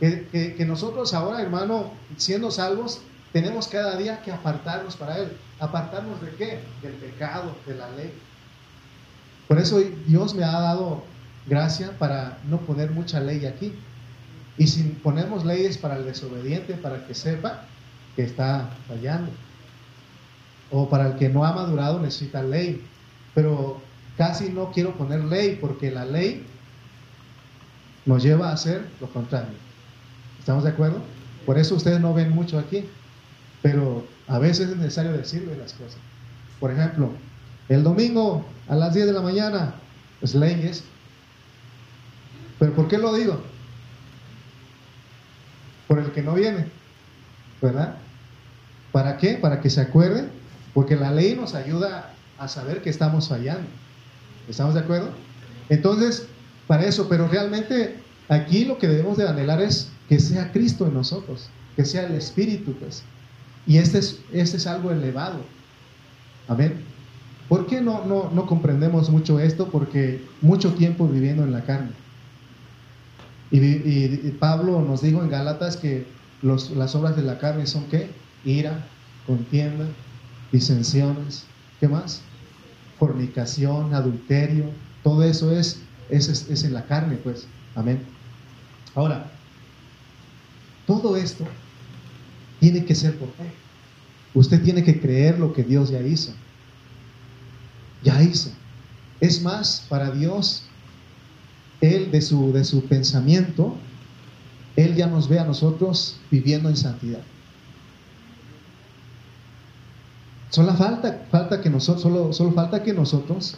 [0.00, 3.00] Que, nosotros ahora, hermano, siendo salvos,
[3.32, 5.32] tenemos cada día que apartarnos para Él.
[5.58, 6.60] ¿Apartarnos de qué?
[6.82, 8.12] Del pecado, de la ley.
[9.48, 11.02] Por eso Dios me ha dado
[11.46, 13.72] gracia para no poner mucha ley aquí.
[14.58, 17.64] Y si ponemos leyes para el desobediente, para que sepa
[18.16, 19.30] que está fallando.
[20.70, 22.84] O para el que no ha madurado necesita ley.
[23.34, 23.80] Pero
[24.16, 26.46] casi no quiero poner ley porque la ley
[28.06, 29.65] nos lleva a hacer lo contrario.
[30.46, 31.02] ¿Estamos de acuerdo?
[31.44, 32.84] Por eso ustedes no ven mucho aquí,
[33.62, 35.98] pero a veces es necesario decirle las cosas.
[36.60, 37.10] Por ejemplo,
[37.68, 39.74] el domingo a las 10 de la mañana,
[40.20, 40.84] pues leyes.
[42.60, 43.42] ¿Pero por qué lo digo?
[45.88, 46.66] Por el que no viene,
[47.60, 47.96] ¿verdad?
[48.92, 49.38] ¿Para qué?
[49.38, 50.28] Para que se acuerde,
[50.74, 53.66] porque la ley nos ayuda a saber que estamos fallando.
[54.48, 55.08] ¿Estamos de acuerdo?
[55.70, 56.28] Entonces,
[56.68, 57.96] para eso, pero realmente
[58.28, 62.14] aquí lo que debemos de anhelar es que sea Cristo en nosotros, que sea el
[62.14, 63.02] Espíritu, pues.
[63.66, 65.40] Y este es, este es algo elevado.
[66.48, 66.74] Amén.
[67.48, 69.68] ¿Por qué no, no, no comprendemos mucho esto?
[69.68, 71.90] Porque mucho tiempo viviendo en la carne.
[73.50, 76.06] Y, Pablo nos dijo en Gálatas que
[76.42, 78.08] los, las obras de la carne son qué?
[78.44, 78.86] Ira,
[79.26, 79.86] contienda,
[80.52, 81.44] disensiones,
[81.80, 82.22] ¿qué más?
[82.98, 84.64] Fornicación, adulterio,
[85.02, 87.46] todo eso es es, en la carne, pues.
[87.74, 88.02] Amén.
[88.94, 89.30] Ahora,
[90.86, 91.44] todo esto
[92.60, 93.50] tiene que ser por fe.
[94.34, 96.32] Usted tiene que creer lo que Dios ya hizo.
[98.02, 98.50] Ya hizo.
[99.20, 100.64] Es más, para Dios,
[101.80, 103.76] Él de su, de su pensamiento,
[104.76, 107.22] Él ya nos ve a nosotros viviendo en santidad.
[110.50, 113.56] Solo falta, falta que nosotros, solo, solo falta que nosotros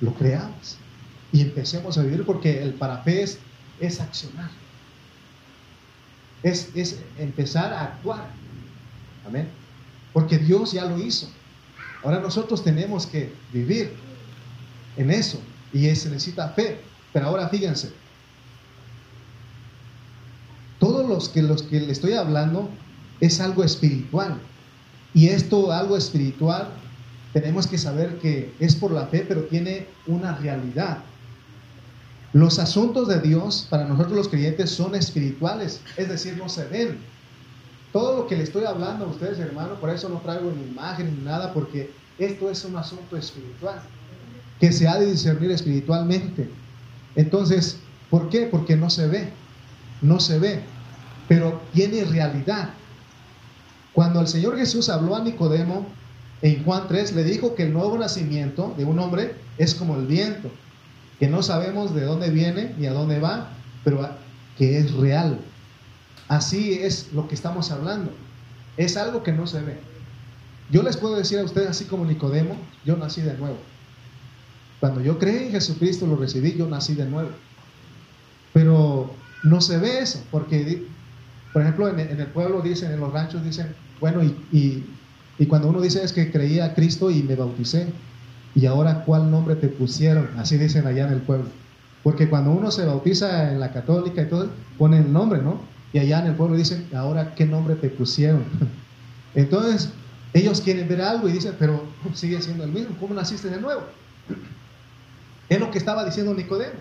[0.00, 0.76] lo creamos
[1.32, 3.38] y empecemos a vivir porque el para es,
[4.00, 4.50] accionar.
[6.44, 8.28] Es, es empezar a actuar.
[9.26, 9.48] Amén.
[10.12, 11.28] Porque Dios ya lo hizo.
[12.04, 13.92] Ahora nosotros tenemos que vivir
[14.96, 15.40] en eso
[15.72, 16.80] y se necesita fe.
[17.12, 17.92] Pero ahora fíjense,
[20.78, 22.68] todos los que los que le estoy hablando
[23.20, 24.38] es algo espiritual.
[25.14, 26.68] Y esto algo espiritual
[27.32, 30.98] tenemos que saber que es por la fe, pero tiene una realidad.
[32.34, 36.98] Los asuntos de Dios para nosotros los creyentes son espirituales, es decir, no se ven.
[37.92, 41.16] Todo lo que le estoy hablando a ustedes, hermano, por eso no traigo ni imagen
[41.16, 43.80] ni nada, porque esto es un asunto espiritual,
[44.58, 46.50] que se ha de discernir espiritualmente.
[47.14, 47.78] Entonces,
[48.10, 48.48] ¿por qué?
[48.50, 49.32] Porque no se ve,
[50.02, 50.60] no se ve,
[51.28, 52.70] pero tiene realidad.
[53.92, 55.86] Cuando el Señor Jesús habló a Nicodemo
[56.42, 60.06] en Juan 3, le dijo que el nuevo nacimiento de un hombre es como el
[60.08, 60.50] viento
[61.18, 63.50] que no sabemos de dónde viene ni a dónde va,
[63.84, 64.08] pero
[64.58, 65.38] que es real.
[66.28, 68.12] Así es lo que estamos hablando.
[68.76, 69.78] Es algo que no se ve.
[70.70, 73.58] Yo les puedo decir a ustedes, así como Nicodemo, yo nací de nuevo.
[74.80, 77.30] Cuando yo creí en Jesucristo, lo recibí, yo nací de nuevo.
[78.52, 80.86] Pero no se ve eso, porque,
[81.52, 84.84] por ejemplo, en, el pueblo dicen, en los ranchos dicen, bueno, y,
[85.38, 87.86] y, cuando uno dice es que creía a Cristo y me bauticé,
[88.54, 91.46] y ahora cuál nombre te pusieron, así dicen allá en el pueblo.
[92.02, 95.60] Porque cuando uno se bautiza en la católica y todo, pone el nombre, ¿no?
[95.92, 98.44] Y allá en el pueblo dicen, ahora qué nombre te pusieron.
[99.34, 99.90] Entonces,
[100.32, 103.82] ellos quieren ver algo y dicen, pero sigue siendo el mismo, ¿cómo naciste de nuevo?
[105.48, 106.72] Es lo que estaba diciendo Nicodemo.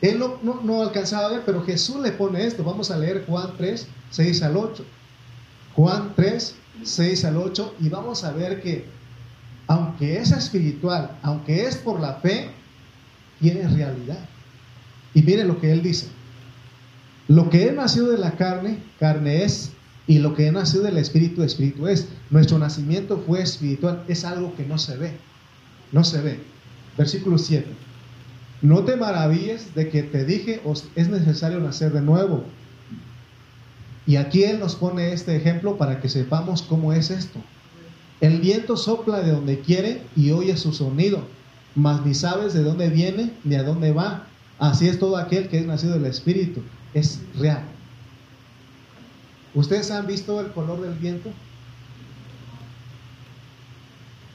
[0.00, 2.62] Él no, alcanzaba a ver, pero Jesús le pone esto.
[2.62, 4.84] Vamos a leer Juan 3, 6 al 8.
[5.76, 7.76] Juan 3, 6 al 8.
[7.80, 8.86] Y vamos a ver que,
[9.66, 12.50] aunque es espiritual, aunque es por la fe,
[13.40, 14.18] tiene realidad.
[15.14, 16.06] Y mire lo que él dice.
[17.28, 19.72] Lo que he nacido de la carne, carne es,
[20.06, 22.08] y lo que he nacido del espíritu, espíritu es.
[22.30, 25.12] Nuestro nacimiento fue espiritual, es algo que no se ve.
[25.92, 26.40] No se ve.
[26.98, 27.66] Versículo 7.
[28.60, 30.60] No te maravilles de que te dije,
[30.94, 32.44] es necesario nacer de nuevo.
[34.06, 37.40] Y aquí Él nos pone este ejemplo para que sepamos cómo es esto.
[38.20, 41.26] El viento sopla de donde quiere y oye su sonido,
[41.74, 44.26] mas ni sabes de dónde viene ni a dónde va.
[44.58, 46.62] Así es todo aquel que es nacido del Espíritu.
[46.94, 47.64] Es real.
[49.54, 51.30] ¿Ustedes han visto el color del viento?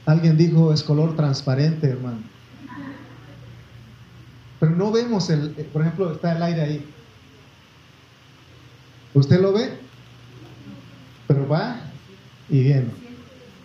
[0.05, 2.19] Alguien dijo es color transparente, hermano.
[4.59, 6.85] Pero no vemos el, eh, por ejemplo, está el aire ahí.
[9.13, 9.69] ¿Usted lo ve?
[11.27, 11.79] Pero va
[12.49, 12.98] y viene.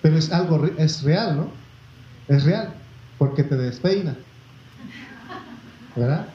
[0.05, 1.49] Pero es algo, es real, ¿no?
[2.29, 2.75] Es real,
[3.17, 4.15] porque te despeina.
[5.97, 6.27] ¿Verdad?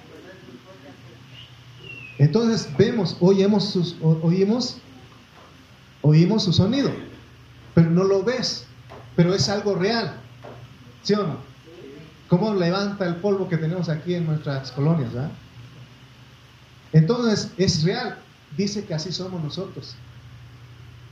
[2.18, 4.78] Entonces vemos, oímos, sus, oímos,
[6.02, 6.92] oímos su sonido,
[7.76, 8.66] pero no lo ves,
[9.16, 10.16] pero es algo real.
[11.04, 11.38] ¿Sí o no?
[12.28, 15.12] cómo levanta el polvo que tenemos aquí en nuestras colonias.
[16.92, 18.18] Entonces, es real.
[18.58, 19.94] Dice que así somos nosotros.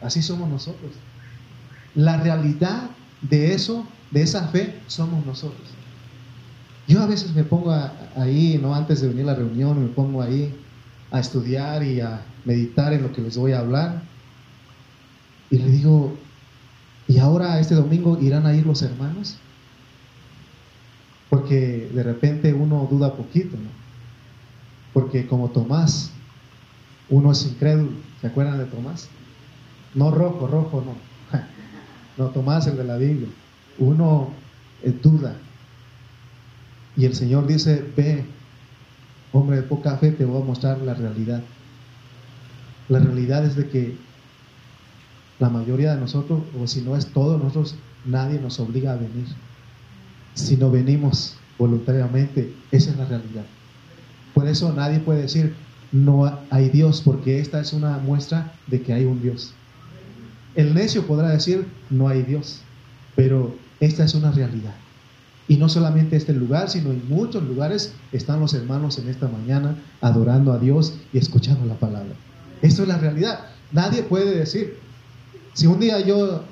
[0.01, 0.93] Así somos nosotros.
[1.97, 2.91] La realidad
[3.23, 5.67] de eso, de esa fe, somos nosotros.
[6.87, 7.75] Yo a veces me pongo
[8.15, 10.53] ahí, no antes de venir a la reunión, me pongo ahí
[11.09, 14.03] a estudiar y a meditar en lo que les voy a hablar.
[15.49, 16.15] Y le digo,
[17.07, 19.37] ¿y ahora este domingo irán a ir los hermanos?
[21.31, 23.71] Porque de repente uno duda poquito, ¿no?
[24.93, 26.11] Porque como Tomás,
[27.09, 27.89] uno es incrédulo.
[28.21, 29.09] ¿Se acuerdan de Tomás?
[29.95, 31.06] No rojo, rojo, no.
[32.17, 33.27] No, Tomás, el de la Biblia.
[33.77, 34.29] Uno
[35.03, 35.35] duda.
[36.95, 38.25] Y el Señor dice, ve,
[39.31, 41.43] hombre de poca fe, te voy a mostrar la realidad.
[42.89, 43.95] La realidad es de que
[45.39, 47.75] la mayoría de nosotros, o si no es todos nosotros,
[48.05, 49.27] nadie nos obliga a venir
[50.33, 52.53] si no venimos voluntariamente.
[52.71, 53.45] Esa es la realidad.
[54.33, 55.55] Por eso nadie puede decir
[55.91, 59.53] no hay Dios, porque esta es una muestra de que hay un Dios.
[60.57, 62.61] El necio podrá decir no hay Dios,
[63.15, 64.73] pero esta es una realidad.
[65.47, 69.75] Y no solamente este lugar, sino en muchos lugares están los hermanos en esta mañana
[70.01, 72.13] adorando a Dios y escuchando la palabra.
[72.63, 73.45] Esto es la realidad.
[73.71, 74.79] Nadie puede decir,
[75.53, 76.43] si un día yo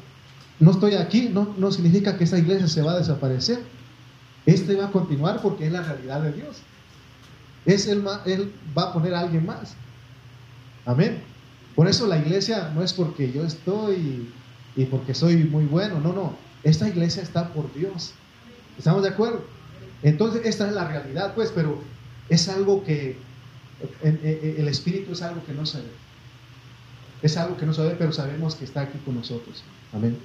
[0.60, 3.63] no estoy aquí, no, no significa que esta iglesia se va a desaparecer.
[4.46, 6.58] Este va a continuar porque es la realidad de Dios.
[7.65, 9.74] Es él va a poner a alguien más.
[10.86, 11.35] Amén.
[11.76, 14.30] Por eso la iglesia no es porque yo estoy
[14.76, 16.00] y porque soy muy bueno.
[16.00, 16.38] No, no.
[16.64, 18.14] Esta iglesia está por Dios.
[18.78, 19.46] ¿Estamos de acuerdo?
[20.04, 21.82] Entonces, esta es la realidad, pues, pero
[22.30, 23.18] es algo que
[24.02, 25.92] el espíritu es algo que no se ve.
[27.22, 29.64] Es algo que no se ve, pero sabemos que está aquí con nosotros.
[29.94, 30.18] Amén.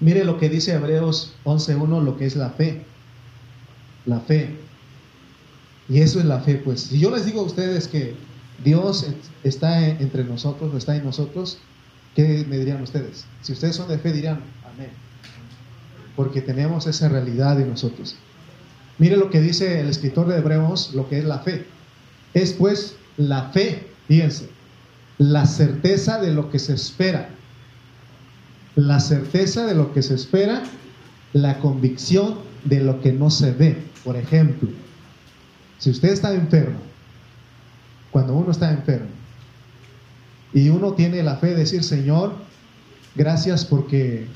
[0.00, 2.84] Mire lo que dice Hebreos 11.1, lo que es la fe.
[4.04, 4.56] La fe.
[5.88, 6.82] Y eso es la fe, pues.
[6.82, 8.14] Si yo les digo a ustedes que
[8.66, 9.06] Dios
[9.44, 11.56] está entre nosotros, está en nosotros,
[12.14, 13.24] ¿qué me dirían ustedes?
[13.40, 14.40] Si ustedes son de fe, dirían
[14.74, 14.90] amén.
[16.14, 18.16] Porque tenemos esa realidad en nosotros.
[18.98, 21.64] Mire lo que dice el escritor de Hebreos, lo que es la fe.
[22.34, 24.50] Es pues la fe, fíjense,
[25.16, 27.30] la certeza de lo que se espera
[28.76, 30.62] la certeza de lo que se espera,
[31.32, 33.78] la convicción de lo que no se ve.
[34.04, 34.68] Por ejemplo,
[35.78, 36.78] si usted está enfermo,
[38.16, 39.10] cuando uno está enfermo,
[40.54, 42.32] y uno tiene la fe de decir, Señor,
[43.14, 44.26] gracias porque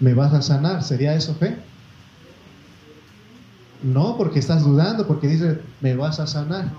[0.00, 1.58] me vas a sanar, ¿sería eso fe?
[3.82, 6.70] No, porque estás dudando, porque dice, me vas a sanar.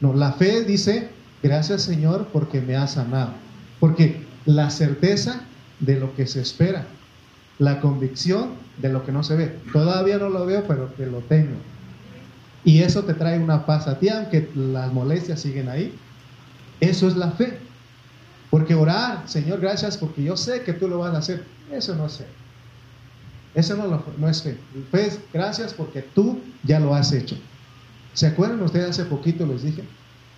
[0.00, 1.08] No, la fe dice,
[1.42, 3.32] gracias Señor porque me has sanado.
[3.80, 5.40] Porque la certeza
[5.80, 6.86] de lo que se espera,
[7.58, 8.50] la convicción
[8.80, 9.58] de lo que no se ve.
[9.72, 11.56] Todavía no lo veo, pero que lo tengo.
[12.66, 15.96] Y eso te trae una paz a ti, aunque las molestias siguen ahí.
[16.80, 17.60] Eso es la fe.
[18.50, 21.44] Porque orar, Señor, gracias porque yo sé que tú lo vas a hacer.
[21.70, 22.26] Eso no sé.
[23.54, 24.58] Eso no, no es fe.
[24.90, 27.38] Fe es gracias porque tú ya lo has hecho.
[28.14, 29.84] ¿Se acuerdan ustedes hace poquito les dije?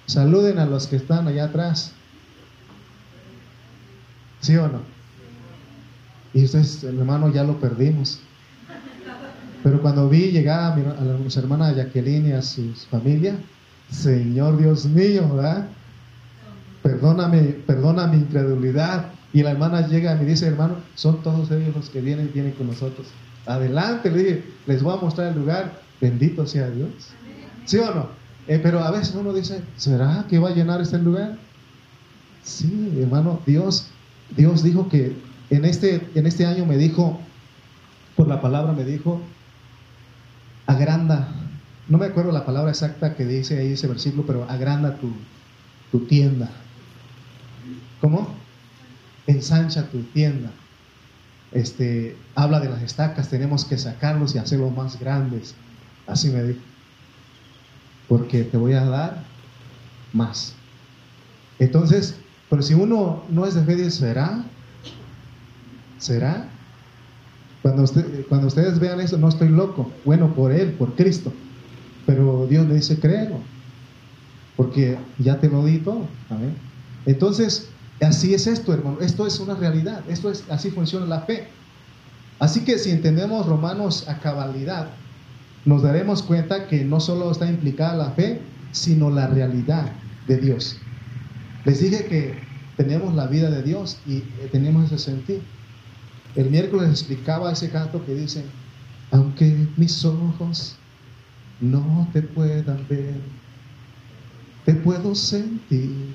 [0.05, 1.93] Saluden a los que están allá atrás.
[4.41, 4.83] ¿Sí o no?
[6.35, 8.21] Y ustedes, hermano, ya lo perdimos.
[9.68, 13.37] Pero cuando vi llegar a, mi, a su hermana Jacqueline y a su familia,
[13.90, 15.28] Señor Dios mío.
[16.83, 19.12] Perdóname, perdona mi incredulidad.
[19.35, 22.52] Y la hermana llega y me dice, hermano, son todos ellos los que vienen, vienen
[22.52, 23.09] con nosotros.
[23.44, 25.83] Adelante, le dije, les voy a mostrar el lugar.
[26.00, 26.88] Bendito sea Dios.
[27.66, 28.09] ¿Sí o no?
[28.46, 31.37] Eh, pero a veces uno dice, ¿será que va a llenar este lugar?
[32.42, 33.88] Sí, hermano, Dios,
[34.35, 35.14] Dios dijo que
[35.50, 37.20] en este, en este año me dijo,
[38.16, 39.20] por la palabra me dijo,
[40.68, 41.26] agranda,
[41.88, 45.11] no me acuerdo la palabra exacta que dice ahí ese versículo, pero agranda tu,
[45.90, 46.50] tu tienda.
[48.00, 48.35] ¿Cómo?
[49.26, 50.50] Ensancha tu tienda.
[51.52, 55.54] Este, habla de las estacas, tenemos que sacarlos y hacerlos más grandes.
[56.07, 56.61] Así me dijo.
[58.07, 59.24] Porque te voy a dar
[60.12, 60.52] más.
[61.59, 62.16] Entonces,
[62.50, 64.44] pero si uno no es de fe, ¿será?
[65.96, 66.50] ¿Será?
[67.62, 69.90] Cuando, usted, cuando ustedes vean eso, no estoy loco.
[70.05, 71.33] Bueno, por Él, por Cristo.
[72.07, 73.37] Pero Dios le dice, créelo.
[74.57, 76.07] Porque ya te lo di todo.
[77.07, 77.68] Entonces,
[78.01, 78.99] así es esto, hermano.
[79.01, 80.03] Esto es una realidad.
[80.09, 81.49] Esto es, así funciona la fe.
[82.38, 84.90] Así que si entendemos Romanos a cabalidad,
[85.64, 88.40] nos daremos cuenta que no solo está implicada la fe,
[88.73, 89.90] sino la realidad
[90.27, 90.79] de Dios.
[91.64, 92.35] Les dije que
[92.77, 95.40] tenemos la vida de Dios y eh, tenemos ese sentido.
[96.35, 98.45] El miércoles explicaba ese canto que dice,
[99.11, 100.77] aunque mis ojos
[101.61, 103.17] no te puedan ver,
[104.64, 106.14] te puedo sentir,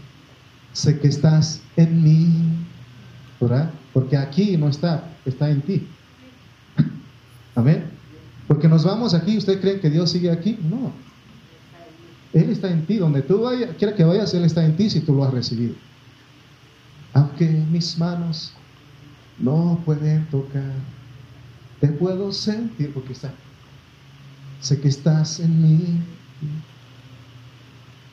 [0.73, 2.65] sé que estás en mí,
[3.39, 3.71] ¿verdad?
[3.93, 5.87] Porque aquí no está, está en ti.
[7.55, 7.85] Amén.
[8.47, 10.57] Porque nos vamos aquí, ¿usted cree que Dios sigue aquí?
[10.61, 10.91] No.
[12.33, 15.01] Él está en ti, donde tú vayas, quiera que vayas, Él está en ti si
[15.01, 15.75] tú lo has recibido.
[17.13, 18.53] Aunque mis manos
[19.39, 20.71] no pueden tocar.
[21.79, 23.31] Te puedo sentir porque está.
[24.61, 26.01] Sé que estás en mí.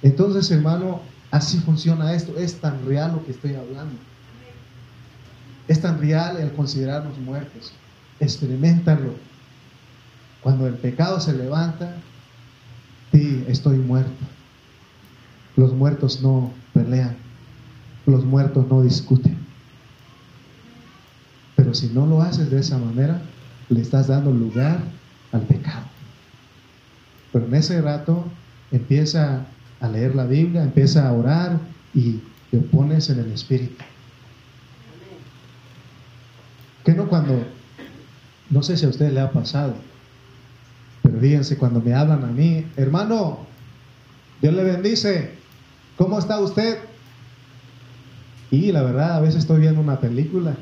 [0.03, 2.37] Entonces, hermano, así funciona esto.
[2.37, 3.95] Es tan real lo que estoy hablando.
[5.69, 7.73] Es tan real el considerarnos muertos.
[8.19, 9.15] Experimentalo.
[10.43, 11.97] Cuando el pecado se levanta,
[13.13, 14.25] sí, estoy muerto.
[15.57, 17.17] Los muertos no pelean.
[18.07, 19.40] Los muertos no discuten.
[21.61, 23.21] Pero si no lo haces de esa manera,
[23.69, 24.79] le estás dando lugar
[25.31, 25.85] al pecado.
[27.35, 28.25] Pero en ese rato
[28.73, 29.45] empieza
[29.79, 31.59] a leer la Biblia, empieza a orar
[31.93, 33.85] y te pones en el Espíritu.
[36.83, 37.45] Que no cuando,
[38.49, 39.75] no sé si a usted le ha pasado,
[41.03, 43.41] pero fíjense, cuando me hablan a mí, hermano,
[44.41, 45.35] Dios le bendice,
[45.99, 46.79] ¿cómo está usted?
[48.51, 50.57] Y la verdad, a veces estoy viendo una película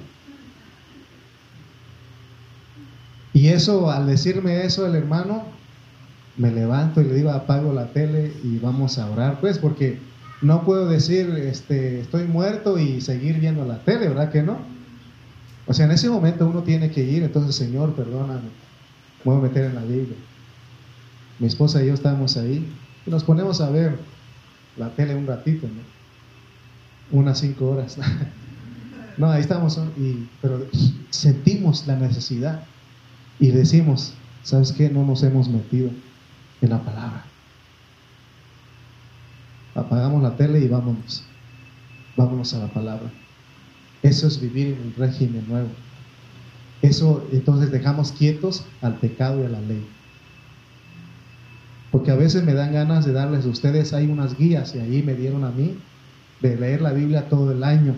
[3.33, 5.45] Y eso, al decirme eso el hermano,
[6.37, 9.99] me levanto y le digo, apago la tele y vamos a orar, pues, porque
[10.41, 14.59] no puedo decir, este, estoy muerto y seguir viendo la tele, ¿verdad que no?
[15.67, 18.49] O sea, en ese momento uno tiene que ir, entonces, Señor, perdóname,
[19.25, 20.17] voy a meter en la Biblia.
[21.41, 22.67] Mi esposa y yo estamos ahí
[23.05, 23.99] y nos ponemos a ver
[24.77, 27.19] la tele un ratito, ¿no?
[27.19, 27.99] Unas cinco horas.
[29.19, 30.67] no, ahí estamos, y, pero
[31.11, 32.63] sentimos la necesidad
[33.41, 34.91] y decimos, ¿sabes qué?
[34.91, 35.91] No nos hemos metido
[36.61, 37.25] en la palabra.
[39.75, 41.25] Apagamos la tele y vámonos.
[42.17, 43.11] Vámonos a la palabra.
[44.03, 45.69] Eso es vivir en un régimen nuevo.
[46.83, 49.87] Eso entonces dejamos quietos al pecado y a la ley.
[51.91, 55.03] Porque a veces me dan ganas de darles a ustedes, hay unas guías y ahí
[55.03, 55.77] me dieron a mí
[56.41, 57.95] de leer la Biblia todo el año.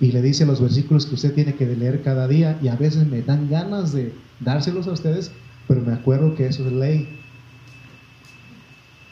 [0.00, 3.06] Y le dice los versículos que usted tiene que leer cada día y a veces
[3.06, 4.12] me dan ganas de
[4.44, 5.32] dárselos a ustedes,
[5.68, 7.08] pero me acuerdo que eso es ley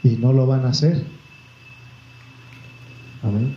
[0.02, 1.04] y no lo van a hacer.
[3.22, 3.56] Amén.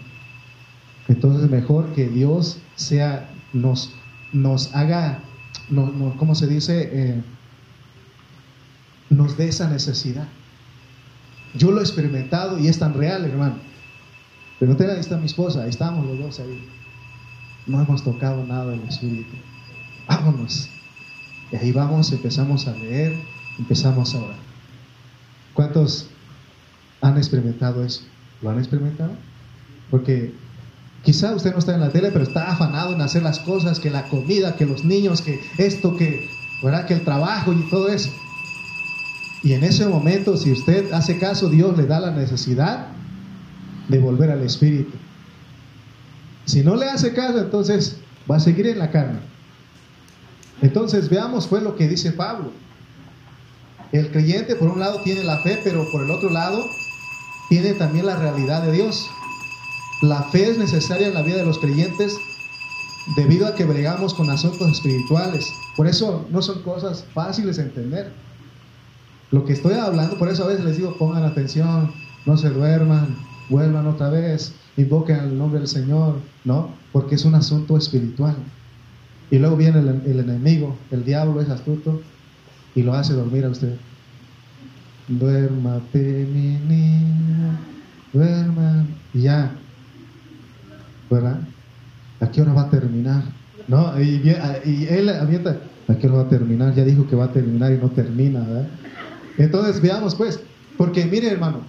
[1.08, 3.94] Entonces mejor que Dios sea, nos,
[4.32, 5.20] nos haga,
[5.70, 6.90] no, no, ¿cómo se dice?
[6.92, 7.24] Eh,
[9.10, 10.28] nos dé esa necesidad.
[11.56, 13.56] Yo lo he experimentado y es tan real, hermano.
[14.60, 16.68] Pero ahí está mi esposa, ahí estamos los dos ahí.
[17.68, 19.36] No hemos tocado nada del Espíritu.
[20.08, 20.70] Vámonos.
[21.54, 23.16] Y ahí vamos, empezamos a leer,
[23.60, 24.40] empezamos a orar.
[25.54, 26.08] ¿Cuántos
[27.00, 28.02] han experimentado eso?
[28.42, 29.12] ¿Lo han experimentado?
[29.92, 30.34] Porque
[31.04, 33.92] quizá usted no está en la tele, pero está afanado en hacer las cosas, que
[33.92, 36.28] la comida, que los niños, que esto, que,
[36.64, 36.88] ¿verdad?
[36.88, 38.10] que el trabajo y todo eso.
[39.44, 42.88] Y en ese momento, si usted hace caso, Dios le da la necesidad
[43.90, 44.98] de volver al Espíritu.
[46.46, 47.98] Si no le hace caso, entonces
[48.30, 49.33] va a seguir en la carne.
[50.64, 52.52] Entonces veamos fue lo que dice Pablo.
[53.92, 56.66] El creyente por un lado tiene la fe, pero por el otro lado
[57.50, 59.10] tiene también la realidad de Dios.
[60.02, 62.16] La fe es necesaria en la vida de los creyentes
[63.18, 65.54] debido a que bregamos con asuntos espirituales.
[65.76, 68.14] Por eso no son cosas fáciles de entender.
[69.32, 71.92] Lo que estoy hablando, por eso a veces les digo, pongan atención,
[72.26, 73.18] no se duerman,
[73.50, 76.70] vuelvan otra vez, invoquen el nombre del Señor, ¿no?
[76.94, 78.38] Porque es un asunto espiritual.
[79.34, 82.04] Y luego viene el, enemigo, el diablo es astuto
[82.76, 83.78] y lo hace dormir a usted.
[85.08, 87.58] Duérmate, mi niño,
[88.14, 88.86] duerma.
[89.12, 89.56] Ya,
[91.10, 91.40] ¿verdad?
[92.20, 93.24] ¿A qué hora va a terminar?
[93.68, 94.00] ¿No?
[94.00, 94.22] Y,
[94.66, 95.58] y él avienta,
[95.88, 96.76] ¿a qué hora va a terminar?
[96.76, 98.68] Ya dijo que va a terminar y no termina, ¿verdad?
[99.40, 100.42] Entonces veamos pues,
[100.78, 101.62] porque mire hermano,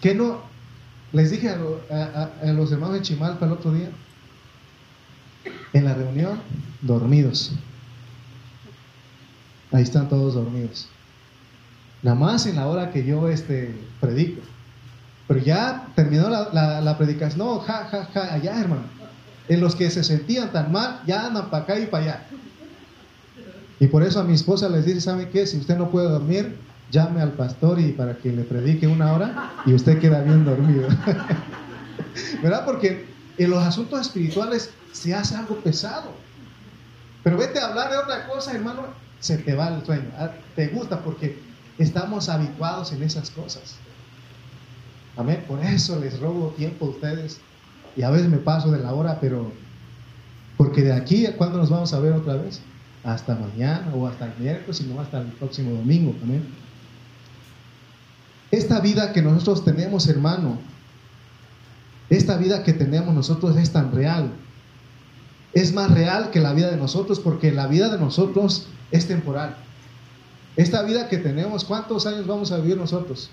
[0.00, 0.42] que no,
[1.12, 3.88] les dije a, los hermanos de Chimalpa el otro día,
[5.72, 6.40] en la reunión,
[6.82, 7.52] dormidos.
[9.72, 10.88] Ahí están todos dormidos.
[12.02, 14.40] Nada más en la hora que yo este, predico.
[15.28, 17.38] Pero ya terminó la, la, predicación.
[17.38, 18.82] No, ja, ja, ja, allá, hermano.
[19.48, 22.26] En los que se sentían tan mal, ya andan para acá y para allá.
[23.78, 25.46] Y por eso a mi esposa les dice, ¿sabe qué?
[25.46, 26.56] Si usted no puede dormir,
[26.90, 30.88] llame al pastor y para que le predique una hora y usted queda bien dormido.
[32.42, 32.64] ¿Verdad?
[32.64, 33.06] Porque
[33.38, 36.12] en los asuntos espirituales se hace algo pesado.
[37.22, 38.86] Pero vete a hablar de otra cosa, hermano,
[39.20, 40.10] se te va el sueño.
[40.18, 41.38] Ah, te gusta porque
[41.78, 43.76] estamos habituados en esas cosas.
[45.16, 45.44] Amén.
[45.46, 47.40] Por eso les robo tiempo a ustedes.
[47.96, 49.52] Y a veces me paso de la hora, pero
[50.56, 52.60] porque de aquí a cuándo nos vamos a ver otra vez?
[53.02, 56.14] Hasta mañana o hasta el miércoles, no hasta el próximo domingo.
[56.22, 56.46] Amén.
[58.50, 60.58] Esta vida que nosotros tenemos, hermano,
[62.08, 64.32] esta vida que tenemos nosotros es tan real.
[65.52, 69.56] Es más real que la vida de nosotros porque la vida de nosotros es temporal.
[70.56, 73.30] Esta vida que tenemos, ¿cuántos años vamos a vivir nosotros?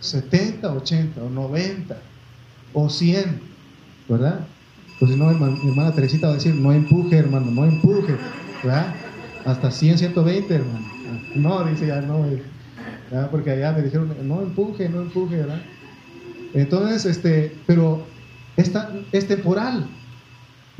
[0.00, 1.96] 70, 80 o 90
[2.74, 3.40] o 100,
[4.08, 4.40] ¿verdad?
[4.98, 8.16] Pues si no, mi hermana Teresita va a decir, no empuje, hermano, no empuje,
[8.62, 8.94] ¿verdad?
[9.44, 10.86] Hasta 100, 120, hermano.
[11.34, 12.24] No, dice ya, no.
[13.30, 15.60] Porque allá me dijeron, no empuje, no empuje, ¿verdad?
[16.54, 18.04] Entonces, este, pero
[18.56, 19.88] esta, es temporal.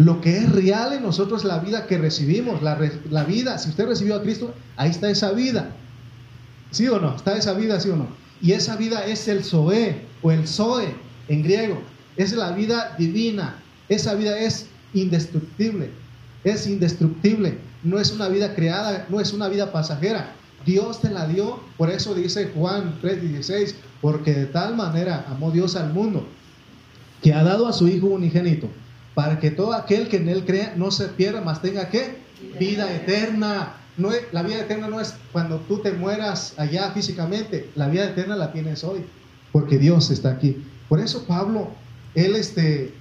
[0.04, 2.74] Lo que es real en nosotros es la vida que recibimos, la,
[3.24, 3.56] vida.
[3.58, 5.70] Si usted recibió a Cristo, ahí está esa vida.
[6.72, 7.14] ¿Sí o no?
[7.14, 8.08] Está esa vida, ¿sí o no?
[8.40, 10.92] Y esa vida es el Zoe o el Zoe
[11.28, 11.80] en griego.
[12.16, 13.62] Es la vida divina.
[13.88, 15.90] Esa vida es indestructible.
[16.42, 17.58] Es indestructible.
[17.84, 20.32] No es una vida creada, no es una vida pasajera.
[20.66, 25.76] Dios te la dio, por eso dice Juan 3:16, porque de tal manera amó Dios
[25.76, 26.26] al mundo,
[27.22, 28.68] que ha dado a su Hijo unigénito,
[29.14, 32.16] para que todo aquel que en él crea no se pierda, mas tenga que
[32.58, 33.74] vida eterna.
[33.96, 38.36] No la vida eterna no es cuando tú te mueras allá físicamente, la vida eterna
[38.36, 39.04] la tienes hoy,
[39.52, 40.64] porque Dios está aquí.
[40.88, 41.68] Por eso Pablo,
[42.14, 42.94] él este,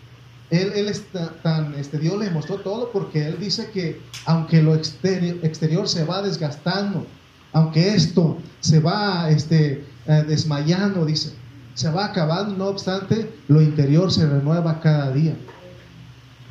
[0.50, 4.76] él, él está tan, este, Dios le mostró todo porque él dice que aunque lo
[4.76, 7.08] exterior, exterior se va desgastando,
[7.54, 11.34] aunque esto se va este, eh, desmayando, dice,
[11.74, 15.36] se va acabando, no obstante, lo interior se renueva cada día.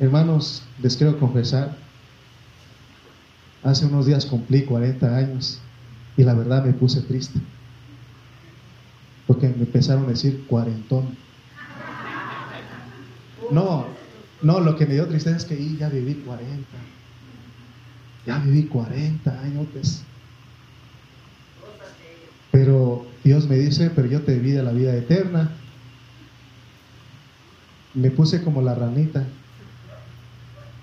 [0.01, 1.77] Hermanos, les quiero confesar,
[3.61, 5.59] hace unos días cumplí 40 años
[6.17, 7.39] y la verdad me puse triste,
[9.27, 11.15] porque me empezaron a decir cuarentón.
[13.51, 13.85] No,
[14.41, 16.65] no, lo que me dio tristeza es que ya viví 40.
[18.25, 19.67] Ya viví 40 años.
[19.71, 20.01] Pues.
[22.49, 25.51] Pero Dios me dice, pero yo te di la vida eterna.
[27.93, 29.27] Me puse como la ranita.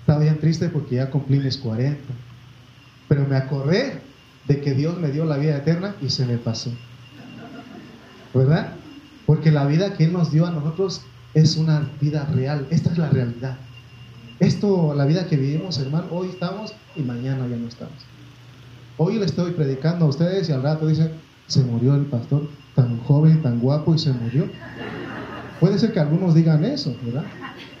[0.09, 1.99] Estaba bien triste porque ya cumplí mis 40.
[3.07, 4.01] Pero me acordé
[4.47, 6.71] de que Dios me dio la vida eterna y se me pasó.
[8.33, 8.73] ¿Verdad?
[9.27, 11.03] Porque la vida que Él nos dio a nosotros
[11.35, 12.65] es una vida real.
[12.71, 13.59] Esta es la realidad.
[14.39, 18.03] Esto, la vida que vivimos, hermano, hoy estamos y mañana ya no estamos.
[18.97, 21.11] Hoy le estoy predicando a ustedes y al rato dicen,
[21.45, 24.49] se murió el pastor tan joven, tan guapo y se murió.
[25.59, 27.25] Puede ser que algunos digan eso, ¿verdad?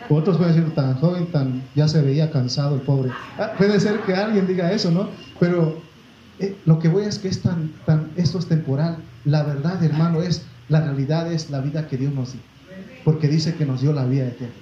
[0.09, 3.11] Otros pueden decir tan joven, tan ya se veía cansado el pobre.
[3.37, 5.09] Ah, puede ser que alguien diga eso, ¿no?
[5.39, 5.79] Pero
[6.39, 8.97] eh, lo que voy es que es tan, tan, esto es temporal.
[9.23, 12.41] La verdad, hermano, es, la realidad es la vida que Dios nos dio.
[13.05, 14.53] Porque dice que nos dio la vida eterna.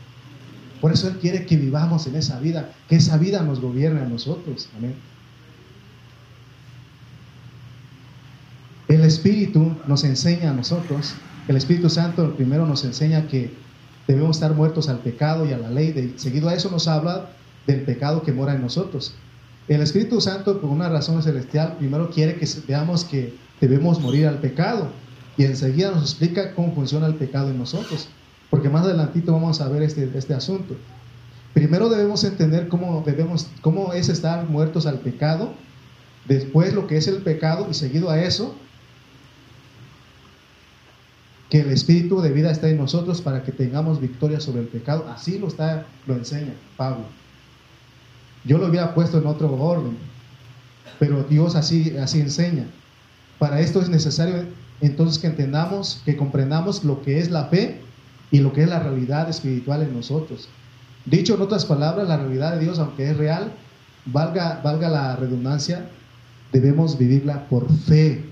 [0.82, 4.06] Por eso Él quiere que vivamos en esa vida, que esa vida nos gobierne a
[4.06, 4.70] nosotros.
[4.78, 4.96] Amén.
[8.90, 11.14] El Espíritu nos enseña a nosotros,
[11.48, 13.54] el Espíritu Santo primero nos enseña que
[14.08, 15.92] debemos estar muertos al pecado y a la ley.
[15.92, 17.30] De, seguido a eso nos habla
[17.68, 19.14] del pecado que mora en nosotros.
[19.68, 24.40] El Espíritu Santo, por una razón celestial, primero quiere que veamos que debemos morir al
[24.40, 24.88] pecado
[25.36, 28.08] y enseguida nos explica cómo funciona el pecado en nosotros,
[28.50, 30.76] porque más adelantito vamos a ver este, este asunto.
[31.54, 35.52] Primero debemos entender cómo, debemos, cómo es estar muertos al pecado,
[36.28, 38.56] después lo que es el pecado y seguido a eso
[41.50, 45.08] que el espíritu de vida está en nosotros para que tengamos victoria sobre el pecado.
[45.10, 47.06] Así lo está, lo enseña Pablo.
[48.44, 49.98] Yo lo hubiera puesto en otro orden,
[51.00, 52.66] pero Dios así, así enseña.
[53.40, 54.46] Para esto es necesario
[54.82, 57.82] entonces que entendamos, que comprendamos lo que es la fe
[58.32, 60.50] y lo que es la realidad espiritual en nosotros.
[61.06, 63.54] Dicho en otras palabras, la realidad de Dios, aunque es real,
[64.06, 65.90] valga, valga la redundancia,
[66.52, 68.26] debemos vivirla por fe,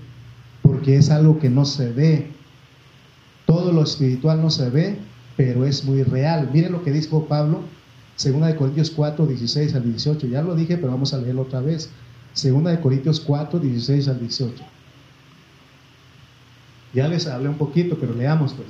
[0.62, 2.30] porque es algo que no se ve,
[3.46, 4.98] todo lo espiritual no se ve,
[5.36, 6.50] pero es muy real.
[6.52, 7.60] Miren lo que dijo Pablo,
[8.16, 10.26] segunda de Corintios 4, 16 al 18.
[10.26, 11.90] Ya lo dije, pero vamos a leerlo otra vez.
[12.32, 14.64] Segunda de Corintios 4, 16 al 18.
[16.92, 18.68] Ya les hablé un poquito, pero leamos pues.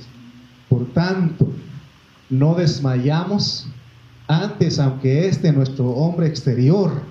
[0.69, 1.47] Por tanto,
[2.29, 3.67] no desmayamos
[4.27, 7.01] antes, aunque este nuestro hombre exterior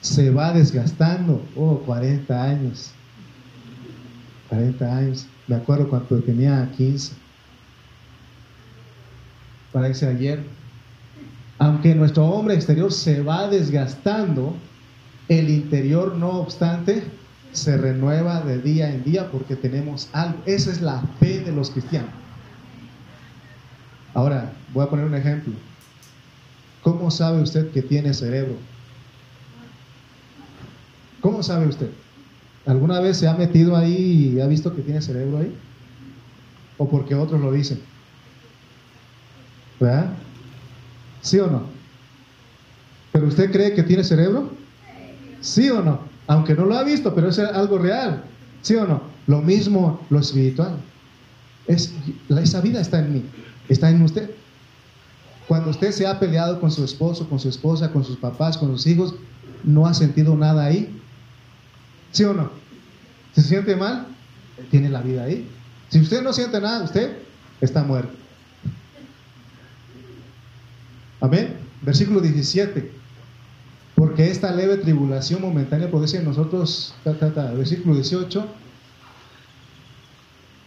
[0.00, 1.42] se va desgastando.
[1.56, 2.92] Oh, 40 años.
[4.48, 7.14] 40 años me acuerdo cuando tenía 15,
[9.72, 10.42] parece ayer,
[11.58, 14.54] aunque nuestro hombre exterior se va desgastando,
[15.28, 17.02] el interior no obstante
[17.52, 20.38] se renueva de día en día porque tenemos algo.
[20.44, 22.10] Esa es la fe de los cristianos.
[24.14, 25.54] Ahora, voy a poner un ejemplo.
[26.82, 28.56] ¿Cómo sabe usted que tiene cerebro?
[31.20, 31.90] ¿Cómo sabe usted?
[32.66, 35.56] ¿Alguna vez se ha metido ahí y ha visto que tiene cerebro ahí?
[36.78, 37.80] ¿O porque otros lo dicen?
[39.78, 40.10] ¿Verdad?
[41.22, 41.62] ¿Sí o no?
[43.12, 44.50] ¿Pero usted cree que tiene cerebro?
[45.40, 46.00] ¿Sí o no?
[46.26, 48.24] Aunque no lo ha visto, pero es algo real.
[48.62, 49.00] ¿Sí o no?
[49.26, 50.76] Lo mismo lo espiritual.
[51.66, 51.92] Es,
[52.28, 53.24] esa vida está en mí,
[53.68, 54.30] está en usted.
[55.46, 58.70] Cuando usted se ha peleado con su esposo, con su esposa, con sus papás, con
[58.72, 59.14] sus hijos,
[59.62, 61.00] no ha sentido nada ahí.
[62.12, 62.50] ¿Sí o no?
[63.34, 64.06] ¿Se siente mal?
[64.70, 65.48] Tiene la vida ahí.
[65.88, 67.18] Si usted no siente nada, usted
[67.60, 68.12] está muerto.
[71.20, 71.56] Amén.
[71.82, 72.90] Versículo 17.
[73.94, 76.94] Porque esta leve tribulación momentánea produce en nosotros,
[77.56, 78.46] versículo 18,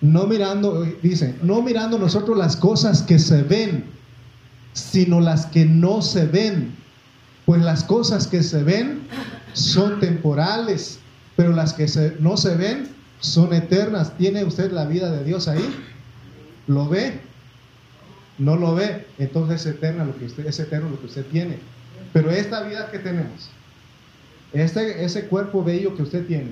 [0.02, 3.86] no mirando, dice, no mirando nosotros las cosas que se ven,
[4.74, 6.76] sino las que no se ven.
[7.46, 9.02] Pues las cosas que se ven
[9.54, 11.00] son temporales,
[11.40, 11.88] pero las que
[12.20, 12.90] no se ven
[13.22, 14.18] son eternas.
[14.18, 15.74] ¿Tiene usted la vida de Dios ahí?
[16.68, 17.22] ¿Lo ve?
[18.38, 21.60] No lo ve, entonces es eterna lo que usted es eterno lo que usted tiene.
[22.12, 23.50] Pero esta vida que tenemos,
[24.52, 26.52] este, ese cuerpo bello que usted tiene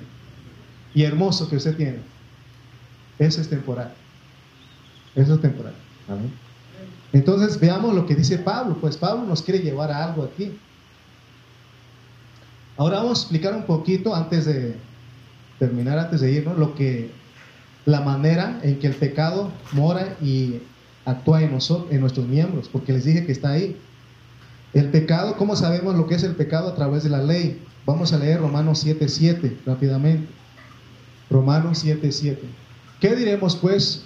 [0.94, 1.98] y hermoso que usted tiene,
[3.18, 3.92] eso es temporal.
[5.14, 5.74] Eso es temporal.
[7.12, 8.78] Entonces veamos lo que dice Pablo.
[8.80, 10.58] Pues Pablo nos quiere llevar a algo aquí.
[12.78, 14.76] Ahora vamos a explicar un poquito antes de
[15.58, 17.10] terminar, antes de irnos, lo que
[17.84, 20.60] la manera en que el pecado mora y
[21.04, 23.76] actúa en, nosotros, en nuestros miembros, porque les dije que está ahí.
[24.74, 26.68] El pecado, ¿cómo sabemos lo que es el pecado?
[26.68, 27.60] A través de la ley.
[27.84, 30.28] Vamos a leer Romanos 7.7 rápidamente.
[31.30, 32.38] Romanos 7.7.
[33.00, 34.04] ¿Qué diremos pues?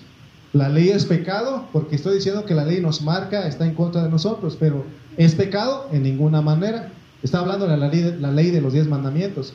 [0.54, 1.66] ¿La ley es pecado?
[1.74, 4.86] Porque estoy diciendo que la ley nos marca, está en contra de nosotros, pero
[5.18, 5.90] ¿es pecado?
[5.92, 6.90] En ninguna manera.
[7.22, 9.54] Está hablando de la ley, de los diez mandamientos.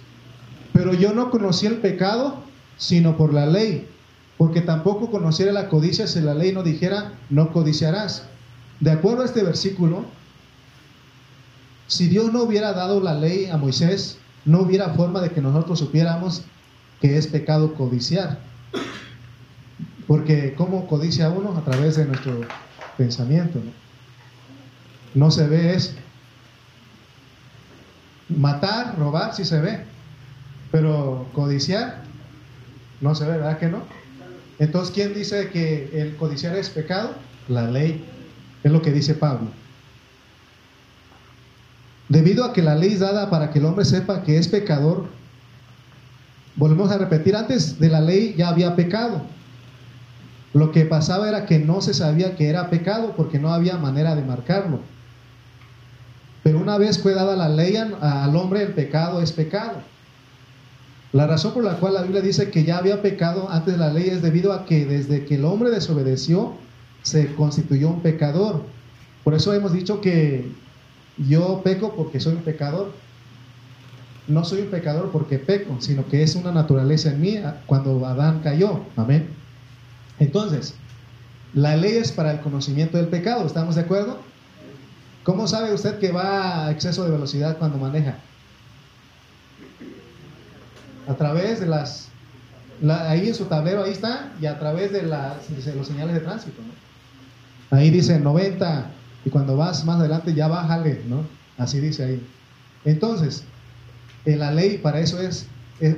[0.74, 2.44] Pero yo no conocí el pecado
[2.78, 3.88] sino por la ley,
[4.38, 8.28] porque tampoco conociera la codicia si la ley no dijera, no codiciarás.
[8.80, 10.06] De acuerdo a este versículo,
[11.88, 15.80] si Dios no hubiera dado la ley a Moisés, no hubiera forma de que nosotros
[15.80, 16.44] supiéramos
[17.02, 18.40] que es pecado codiciar.
[20.06, 21.58] Porque ¿cómo codicia uno?
[21.58, 22.42] A través de nuestro
[22.98, 23.60] pensamiento.
[23.60, 25.94] No, no se ve eso.
[28.30, 29.80] Matar, robar, sí se ve.
[30.72, 32.02] Pero codiciar,
[33.02, 33.84] no se ve, ¿verdad que no?
[34.60, 37.12] Entonces, ¿quién dice que el codiciar es pecado?
[37.48, 38.06] La ley.
[38.64, 39.48] Es lo que dice Pablo.
[42.10, 45.08] Debido a que la ley es dada para que el hombre sepa que es pecador,
[46.56, 49.22] volvemos a repetir, antes de la ley ya había pecado.
[50.54, 54.16] Lo que pasaba era que no se sabía que era pecado porque no había manera
[54.16, 54.80] de marcarlo.
[56.48, 59.82] Pero una vez fue dada la ley al hombre, el pecado es pecado.
[61.12, 63.92] La razón por la cual la Biblia dice que ya había pecado antes de la
[63.92, 66.54] ley es debido a que desde que el hombre desobedeció,
[67.04, 68.64] se constituyó un pecador.
[69.26, 70.50] Por eso hemos dicho que
[71.18, 72.94] yo peco porque soy un pecador.
[74.30, 78.40] No soy un pecador porque peco, sino que es una naturaleza en mí cuando Adán
[78.42, 78.86] cayó.
[78.96, 79.28] Amén.
[80.18, 80.76] Entonces,
[81.54, 84.27] la ley es para el conocimiento del pecado, ¿estamos de acuerdo?
[85.28, 88.16] ¿Cómo sabe usted que va a exceso de velocidad cuando maneja?
[91.06, 92.08] A través de las...
[92.90, 96.62] ahí en su tablero, ahí está, y a través de, las, los señales de tránsito.
[97.72, 98.90] Ahí dice 90,
[99.26, 101.26] y cuando vas más adelante ya bájale, ¿no?
[101.58, 102.26] Así dice ahí.
[102.86, 103.44] Entonces,
[104.24, 105.50] en la ley para eso es,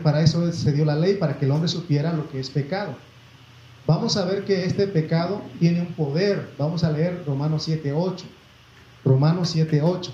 [0.01, 2.95] para eso se dio la ley, para que el hombre supiera lo que es pecado.
[3.86, 6.49] Vamos a ver que este pecado tiene un poder.
[6.57, 8.23] Vamos a leer Romanos 7.8.
[9.04, 10.12] Romanos 7.8.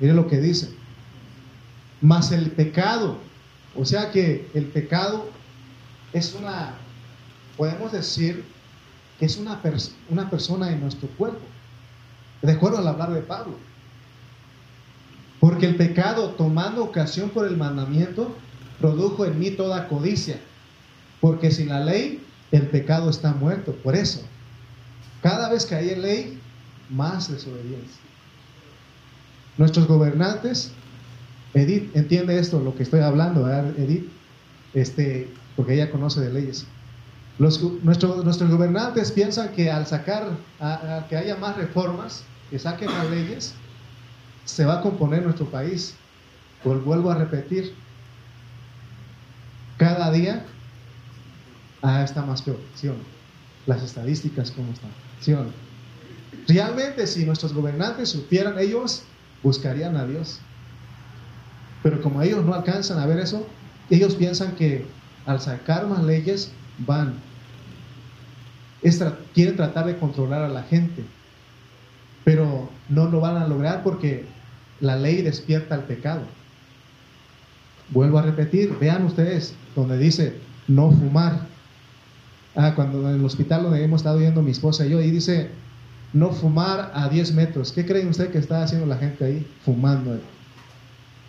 [0.00, 0.74] Mire lo que dice.
[2.00, 3.18] Mas el pecado,
[3.76, 5.28] o sea que el pecado
[6.12, 6.74] es una,
[7.56, 8.44] podemos decir
[9.18, 9.60] que es una,
[10.10, 11.40] una persona en nuestro cuerpo.
[12.42, 13.56] De acuerdo al hablar de Pablo.
[15.40, 18.34] Porque el pecado, tomando ocasión por el mandamiento,
[18.80, 20.40] produjo en mí toda codicia.
[21.20, 23.72] Porque sin la ley el pecado está muerto.
[23.82, 24.20] Por eso,
[25.22, 26.40] cada vez que hay ley,
[26.90, 28.00] más desobediencia.
[29.56, 30.72] Nuestros gobernantes,
[31.54, 34.08] Edith, entiende esto, lo que estoy hablando, Edith,
[34.74, 36.66] este, porque ella conoce de leyes.
[37.38, 40.28] Los, nuestros, nuestros gobernantes piensan que al sacar,
[40.60, 43.54] a, que haya más reformas, que saquen más leyes,
[44.44, 45.94] se va a componer nuestro país.
[46.62, 47.74] Pues vuelvo a repetir,
[49.76, 50.44] cada día
[51.82, 52.90] ah, está más peor, ¿sí
[53.66, 54.90] Las estadísticas, ¿cómo están?
[55.20, 55.34] ¿Sí
[56.48, 59.04] Realmente, si nuestros gobernantes supieran, ellos
[59.44, 60.40] buscarían a Dios.
[61.84, 63.46] Pero como ellos no alcanzan a ver eso,
[63.90, 64.86] ellos piensan que
[65.26, 67.14] al sacar más leyes van,
[69.34, 71.04] quieren tratar de controlar a la gente,
[72.24, 74.24] pero no lo van a lograr porque
[74.80, 76.22] la ley despierta el pecado.
[77.90, 81.46] Vuelvo a repetir, vean ustedes donde dice no fumar.
[82.56, 85.50] Ah, cuando en el hospital donde hemos estado yendo mi esposa y yo, y dice,
[86.14, 87.72] no fumar a 10 metros.
[87.72, 89.46] ¿Qué creen usted que está haciendo la gente ahí?
[89.64, 90.18] Fumando.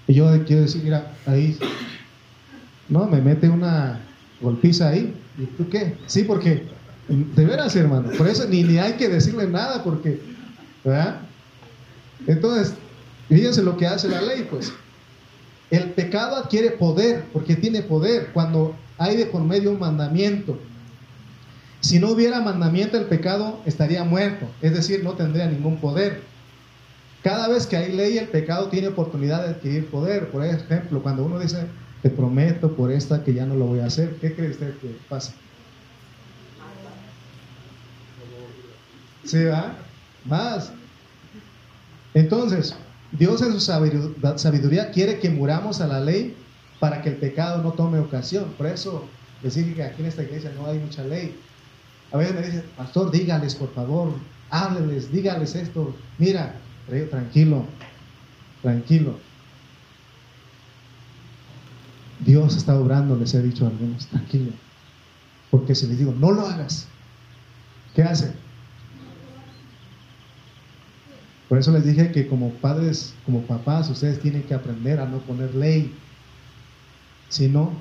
[0.08, 1.58] Y yo quiero decir, mira, ahí,
[2.88, 4.00] no, me mete una
[4.40, 5.14] golpiza ahí.
[5.40, 5.98] ¿Y tú qué?
[6.06, 6.68] Sí, porque,
[7.10, 10.22] de veras, hermano, por eso ni, ni hay que decirle nada, porque,
[10.84, 11.22] ¿verdad?
[12.28, 12.76] Entonces,
[13.28, 14.72] fíjense lo que hace la ley, pues.
[15.72, 20.60] El pecado adquiere poder, porque tiene poder cuando hay de por medio un mandamiento.
[21.86, 26.24] Si no hubiera mandamiento, el pecado estaría muerto, es decir, no tendría ningún poder.
[27.22, 30.32] Cada vez que hay ley, el pecado tiene oportunidad de adquirir poder.
[30.32, 31.68] Por ejemplo, cuando uno dice,
[32.02, 34.98] te prometo por esta que ya no lo voy a hacer, ¿qué cree usted que
[35.08, 35.34] pasa?
[39.24, 39.76] ¿Sí va?
[40.24, 40.72] Más.
[42.16, 42.74] Entonces,
[43.12, 46.36] Dios en su sabiduría quiere que muramos a la ley
[46.80, 48.46] para que el pecado no tome ocasión.
[48.58, 49.06] Por eso
[49.44, 51.40] decir que aquí en esta iglesia no hay mucha ley.
[52.16, 54.14] A veces me dicen, pastor, dígales por favor,
[54.50, 55.94] hábleles, dígales esto.
[56.18, 56.56] Mira,
[57.10, 57.66] tranquilo,
[58.62, 59.20] tranquilo.
[62.22, 64.54] Dios está obrando, les he dicho a algunos, tranquilo.
[65.52, 66.88] Porque si les digo, no lo hagas,
[67.94, 68.34] ¿qué hacen?
[71.50, 75.18] Por eso les dije que como padres, como papás, ustedes tienen que aprender a no
[75.18, 75.94] poner ley,
[77.28, 77.74] sino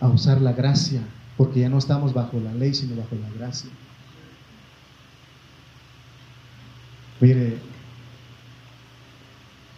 [0.00, 1.02] a usar la gracia
[1.40, 3.70] porque ya no estamos bajo la ley, sino bajo la gracia.
[7.18, 7.56] Mire,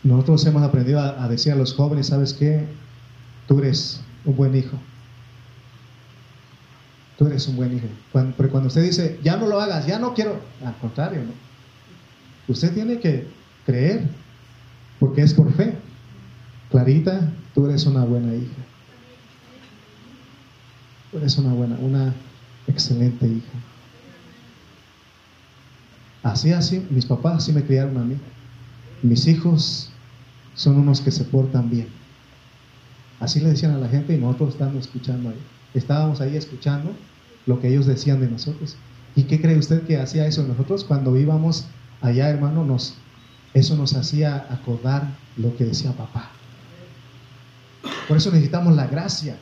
[0.03, 2.67] nosotros hemos aprendido a, decir a los jóvenes, ¿sabes qué?
[3.47, 4.77] Tú eres un buen hijo.
[7.17, 7.87] Tú eres un buen hijo.
[8.13, 11.33] Pero cuando usted dice, ya no lo hagas, ya no quiero, al contrario, ¿no?
[12.49, 13.29] Usted tiene que
[13.65, 14.09] creer,
[14.99, 15.77] porque es por fe.
[16.73, 18.72] Clarita, tú eres una buena hija
[21.13, 22.15] eres una buena, una
[22.67, 23.59] excelente hija.
[26.23, 28.17] Así, así, mis papás así me criaron a mí.
[29.03, 29.91] Mis hijos
[30.55, 31.89] son unos que se portan bien.
[33.21, 35.39] Así le decían a la gente y nosotros estábamos escuchando ahí.
[35.75, 36.93] Estábamos ahí escuchando
[37.47, 38.77] lo que ellos decían de nosotros.
[39.17, 40.85] ¿Y qué cree usted que hacía eso nosotros?
[40.85, 41.67] Cuando íbamos
[42.01, 42.95] allá, hermano, nos,
[43.55, 46.31] eso nos hacía acordar lo que decía papá.
[48.09, 49.37] Por eso necesitamos la gracia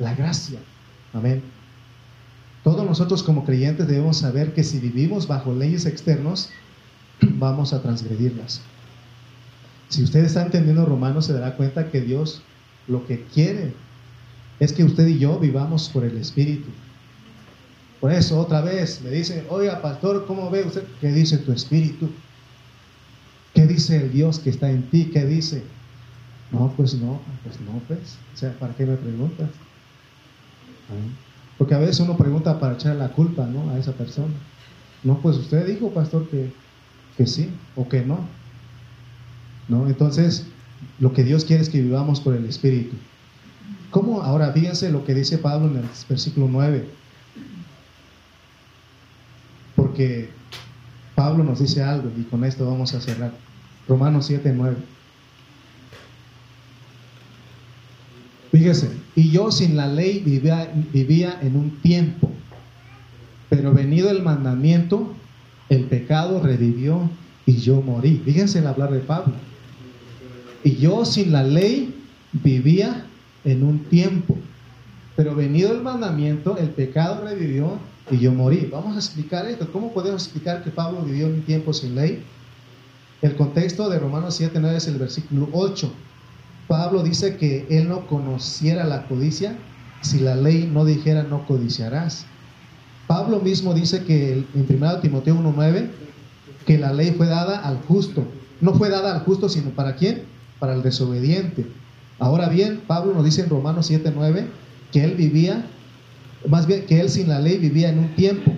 [0.00, 0.58] la gracia.
[1.12, 1.42] Amén.
[2.62, 6.50] Todos nosotros como creyentes debemos saber que si vivimos bajo leyes externos,
[7.20, 8.60] vamos a transgredirlas.
[9.88, 12.42] Si usted está entendiendo Romanos, se dará cuenta que Dios
[12.86, 13.72] lo que quiere
[14.60, 16.68] es que usted y yo vivamos por el Espíritu.
[18.00, 20.84] Por eso, otra vez, me dice, oiga, pastor, ¿cómo ve usted?
[21.00, 22.10] ¿Qué dice tu Espíritu?
[23.54, 25.10] ¿Qué dice el Dios que está en ti?
[25.12, 25.62] ¿Qué dice?
[26.52, 28.16] No, pues no, pues no, pues.
[28.34, 29.50] O sea, ¿para qué me preguntas?
[31.58, 33.70] Porque a veces uno pregunta para echar la culpa, ¿no?
[33.70, 34.32] A esa persona.
[35.02, 36.52] No, pues usted dijo, pastor, que,
[37.16, 38.20] que sí o que no.
[39.68, 39.86] ¿No?
[39.86, 40.46] Entonces,
[40.98, 42.96] lo que Dios quiere es que vivamos por el Espíritu.
[43.90, 44.22] ¿Cómo?
[44.22, 46.88] Ahora, fíjense lo que dice Pablo en el versículo 9.
[49.76, 50.30] Porque
[51.14, 53.32] Pablo nos dice algo y con esto vamos a cerrar.
[53.88, 54.76] Romanos 7, 9.
[58.50, 62.30] Fíjese, y yo sin la ley vivía, vivía en un tiempo,
[63.48, 65.14] pero venido el mandamiento,
[65.68, 67.08] el pecado revivió
[67.46, 68.20] y yo morí.
[68.24, 69.34] Fíjense el hablar de Pablo.
[70.64, 71.94] Y yo sin la ley
[72.32, 73.06] vivía
[73.44, 74.36] en un tiempo,
[75.16, 77.78] pero venido el mandamiento, el pecado revivió
[78.10, 78.68] y yo morí.
[78.70, 79.70] Vamos a explicar esto.
[79.72, 82.22] ¿Cómo podemos explicar que Pablo vivió en un tiempo sin ley?
[83.22, 85.92] El contexto de Romanos 7, 9 es el versículo 8.
[86.70, 89.56] Pablo dice que él no conociera la codicia
[90.02, 92.26] si la ley no dijera no codiciarás.
[93.08, 95.90] Pablo mismo dice que en 1 Timoteo 1.9
[96.66, 98.24] que la ley fue dada al justo.
[98.60, 100.22] No fue dada al justo, sino para quién?
[100.60, 101.66] Para el desobediente.
[102.20, 104.46] Ahora bien, Pablo nos dice en Romanos 7.9
[104.92, 105.66] que él vivía,
[106.46, 108.52] más bien que él sin la ley vivía en un tiempo.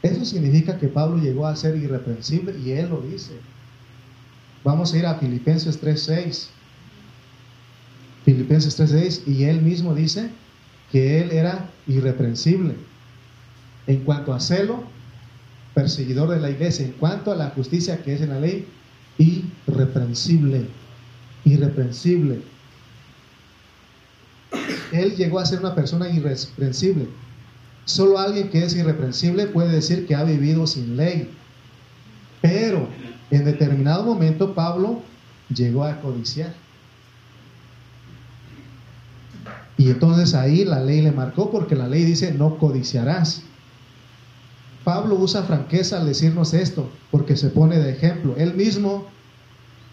[0.00, 3.32] Eso significa que Pablo llegó a ser irreprensible y él lo dice.
[4.62, 6.50] Vamos a ir a Filipenses 3.6.
[8.28, 10.28] Filipenses 3.6, y él mismo dice
[10.92, 12.74] que él era irreprensible.
[13.86, 14.84] En cuanto a celo,
[15.72, 18.66] perseguidor de la iglesia, en cuanto a la justicia que es en la ley,
[19.16, 20.66] irreprensible,
[21.46, 22.42] irreprensible.
[24.92, 27.08] Él llegó a ser una persona irreprensible.
[27.86, 31.30] Solo alguien que es irreprensible puede decir que ha vivido sin ley.
[32.42, 32.90] Pero
[33.30, 35.00] en determinado momento Pablo
[35.48, 36.67] llegó a codiciar.
[39.78, 43.42] Y entonces ahí la ley le marcó porque la ley dice no codiciarás.
[44.84, 48.34] Pablo usa franqueza al decirnos esto porque se pone de ejemplo.
[48.36, 49.06] Él mismo,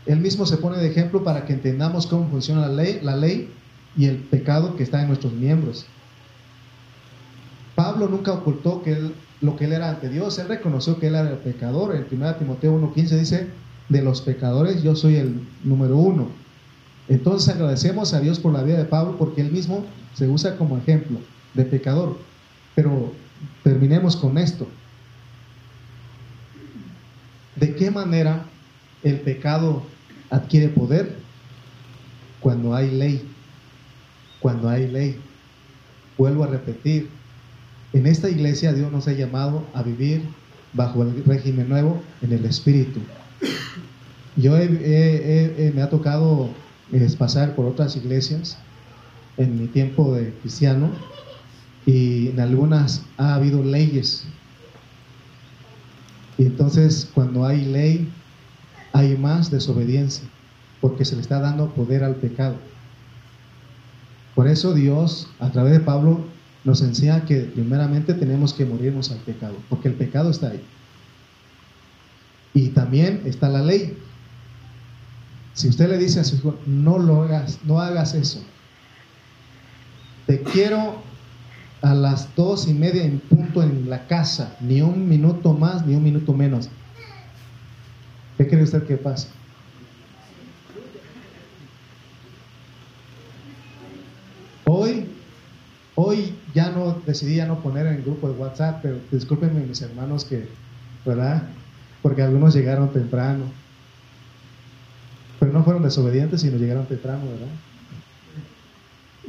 [0.06, 3.52] él mismo se pone de ejemplo para que entendamos cómo funciona la ley, la ley
[3.96, 5.86] y el pecado que está en nuestros miembros.
[7.76, 11.16] Pablo nunca ocultó que él, lo que él era ante Dios, él reconoció que él
[11.16, 11.96] era el pecador.
[11.96, 13.48] En 1 Timoteo 1.15 dice,
[13.90, 16.30] de los pecadores yo soy el número uno.
[17.08, 20.78] Entonces agradecemos a Dios por la vida de Pablo porque él mismo se usa como
[20.78, 21.20] ejemplo
[21.53, 22.18] de pecador.
[22.74, 23.14] Pero
[23.64, 24.68] terminemos con esto.
[27.56, 28.45] ¿De qué manera
[29.03, 29.84] el pecado
[30.30, 31.16] adquiere poder?
[32.39, 33.28] Cuando hay ley.
[34.39, 35.20] Cuando hay ley.
[36.18, 37.10] Vuelvo a repetir.
[37.93, 40.24] En esta iglesia Dios nos ha llamado a vivir
[40.74, 42.99] bajo el régimen nuevo en el Espíritu.
[44.36, 46.49] Yo me ha tocado
[46.92, 48.58] es pasar por otras iglesias
[49.38, 50.90] en mi tiempo de cristiano
[51.86, 54.26] y en algunas ha habido leyes.
[56.38, 58.10] Y entonces cuando hay ley
[58.94, 60.28] hay más desobediencia
[60.82, 62.56] porque se le está dando poder al pecado.
[64.36, 66.26] Por eso Dios a través de Pablo
[66.64, 70.62] nos enseña que primeramente tenemos que morirnos al pecado, porque el pecado está ahí.
[72.54, 73.98] Y también está la ley,
[75.56, 78.43] si usted le dice a su hijo, no lo hagas, no hagas eso.
[80.28, 81.01] Te quiero
[81.82, 85.95] a las dos y media en punto en la casa, ni un minuto más, ni
[85.95, 86.70] un minuto menos.
[88.38, 89.30] ¿Qué cree usted que pasa?
[94.66, 95.08] Hoy,
[95.95, 99.82] hoy ya no decidí ya no poner en el grupo de WhatsApp, pero discúlpenme mis
[99.82, 100.49] hermanos que,
[101.06, 101.43] ¿verdad?
[102.01, 103.45] Porque algunos llegaron temprano
[105.46, 107.48] pero no fueron desobedientes, sino llegaron temprano, ¿verdad?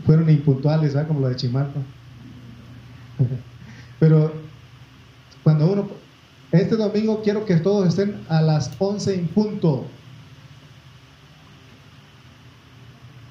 [0.07, 1.09] Fueron impuntuales, ¿verdad?
[1.09, 1.79] Como lo de Chimalpa.
[4.01, 4.33] Pero
[5.43, 5.91] cuando uno,
[6.53, 9.87] este domingo quiero que todos estén a las 11 en punto.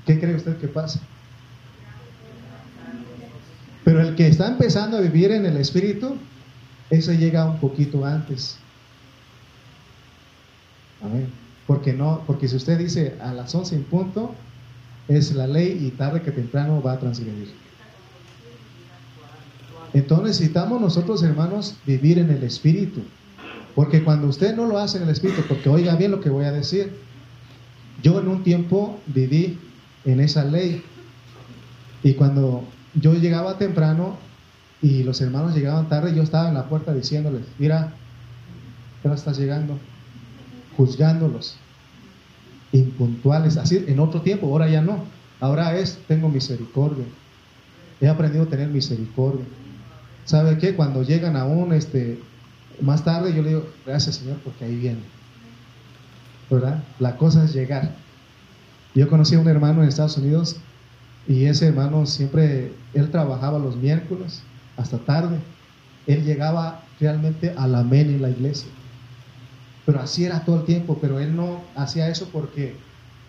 [0.05, 0.99] ¿Qué cree usted que pasa?
[3.83, 6.17] Pero el que está empezando a vivir en el Espíritu,
[6.91, 8.57] ese llega un poquito antes.
[11.01, 11.44] Amén.
[11.67, 14.35] Porque no, porque si usted dice a las 11 en punto,
[15.07, 17.51] es la ley y tarde que temprano va a transgredir.
[19.93, 23.01] Entonces necesitamos nosotros, hermanos, vivir en el Espíritu.
[23.75, 26.45] Porque cuando usted no lo hace en el Espíritu, porque oiga bien lo que voy
[26.45, 26.91] a decir,
[28.01, 29.57] yo en un tiempo viví
[30.05, 30.83] en esa ley.
[32.03, 32.63] Y cuando
[32.93, 34.17] yo llegaba temprano
[34.81, 37.93] y los hermanos llegaban tarde, yo estaba en la puerta diciéndoles, mira,
[39.03, 39.77] ahora estás llegando,
[40.77, 41.55] juzgándolos,
[42.71, 45.03] impuntuales, así en otro tiempo, ahora ya no,
[45.39, 47.05] ahora es, tengo misericordia,
[48.01, 49.45] he aprendido a tener misericordia.
[50.25, 50.75] ¿Sabe qué?
[50.75, 52.19] Cuando llegan aún este,
[52.81, 55.01] más tarde, yo le digo, gracias Señor, porque ahí viene.
[56.49, 56.83] ¿Verdad?
[56.99, 57.95] La cosa es llegar.
[58.93, 60.57] Yo conocí a un hermano en Estados Unidos
[61.27, 64.41] y ese hermano siempre, él trabajaba los miércoles
[64.77, 65.37] hasta tarde.
[66.07, 68.69] Él llegaba realmente a la amén en la iglesia.
[69.85, 72.75] Pero así era todo el tiempo, pero él no hacía eso porque,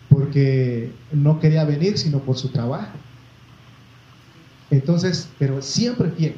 [0.09, 2.97] porque no quería venir, sino por su trabajo.
[4.71, 6.37] Entonces, pero siempre fiel.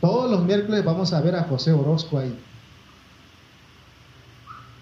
[0.00, 2.38] Todos los miércoles vamos a ver a José Orozco ahí.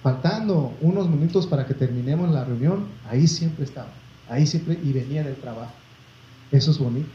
[0.02, 3.90] Faltando unos minutos para que terminemos la reunión, ahí siempre estaba.
[4.28, 5.72] Ahí siempre y venía del trabajo.
[6.50, 7.08] Eso es bonito.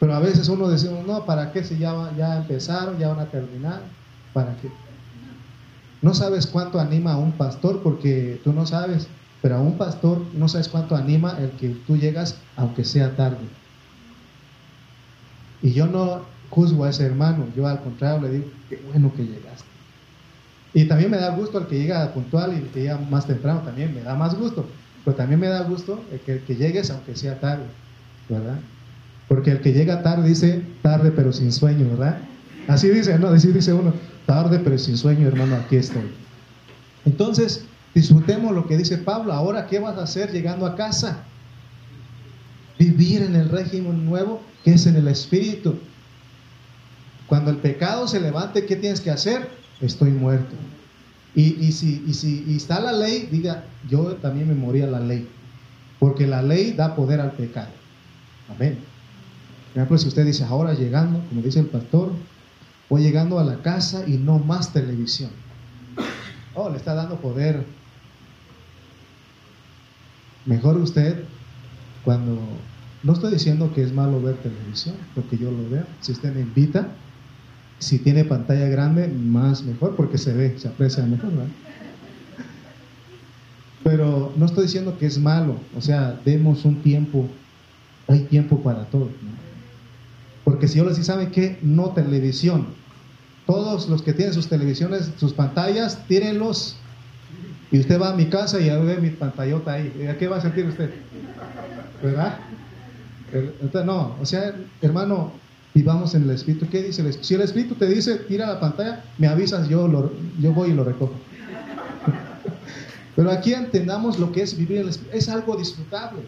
[0.00, 3.26] Pero a veces uno dice, no, ¿para qué si ya, ya empezaron, ya van a
[3.26, 3.82] terminar?
[4.32, 4.68] ¿Para qué?
[6.02, 9.08] No sabes cuánto anima a un pastor porque tú no sabes,
[9.42, 13.38] pero a un pastor no sabes cuánto anima el que tú llegas aunque sea tarde.
[15.62, 19.24] Y yo no juzgo a ese hermano, yo al contrario le digo, qué bueno que
[19.24, 19.66] llegaste.
[20.74, 23.60] Y también me da gusto el que llega puntual y el que llega más temprano,
[23.60, 24.66] también me da más gusto.
[25.04, 27.64] Pero también me da gusto el que, que llegues aunque sea tarde,
[28.28, 28.58] ¿verdad?
[29.26, 32.18] Porque el que llega tarde dice tarde pero sin sueño, ¿verdad?
[32.68, 33.92] Así dice, no, así dice uno,
[34.28, 36.12] tarde pero sin sueño, hermano, aquí estoy.
[37.06, 37.64] Entonces,
[37.94, 39.32] disfrutemos lo que dice Pablo.
[39.32, 41.24] Ahora, ¿qué vas a hacer llegando a casa?
[42.78, 45.76] Vivir en el régimen nuevo que es en el Espíritu.
[47.26, 49.48] Cuando el pecado se levante, ¿qué tienes que hacer?
[49.80, 50.54] Estoy muerto.
[51.34, 52.04] Y, si,
[52.54, 55.26] está la ley, diga, yo también me morí a la ley.
[55.98, 57.70] Porque la ley da poder al pecado.
[58.54, 58.78] Amén.
[59.72, 62.12] Por ejemplo, si usted dice, ahora llegando, como dice el pastor,
[62.88, 65.30] voy llegando a la casa y no más televisión.
[66.54, 67.64] Oh, le está dando poder.
[70.46, 71.24] Mejor usted,
[72.04, 72.38] cuando...
[73.02, 75.84] No estoy diciendo que es malo ver televisión, porque yo lo veo.
[76.00, 76.88] Si usted me invita,
[77.78, 81.30] si tiene pantalla grande, más mejor, porque se ve, se aprecia mejor.
[83.84, 87.28] Pero no estoy diciendo que es malo, o sea, demos un tiempo,
[88.08, 89.08] hay tiempo para todo.
[90.44, 91.58] Porque si yo les digo, ¿sabe qué?
[91.62, 92.66] No televisión,
[93.48, 96.76] todos los que tienen sus televisiones, sus pantallas, tírenlos.
[97.72, 100.06] Y usted va a mi casa y ve mi pantallota ahí.
[100.06, 100.90] ¿A qué va a sentir usted?
[102.02, 102.40] ¿Verdad?
[103.86, 105.32] No, o sea, hermano,
[105.72, 106.68] vivamos en el Espíritu.
[106.68, 107.26] ¿Qué dice el Espíritu?
[107.26, 110.74] Si el Espíritu te dice, tira la pantalla, me avisas, yo, lo, yo voy y
[110.74, 111.14] lo recojo.
[113.16, 115.16] Pero aquí entendamos lo que es vivir en el Espíritu.
[115.16, 116.20] Es algo disfrutable.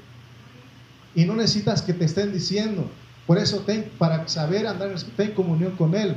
[1.14, 2.90] Y no necesitas que te estén diciendo.
[3.26, 6.16] Por eso, ten, para saber andar en el Espíritu, ten comunión con Él.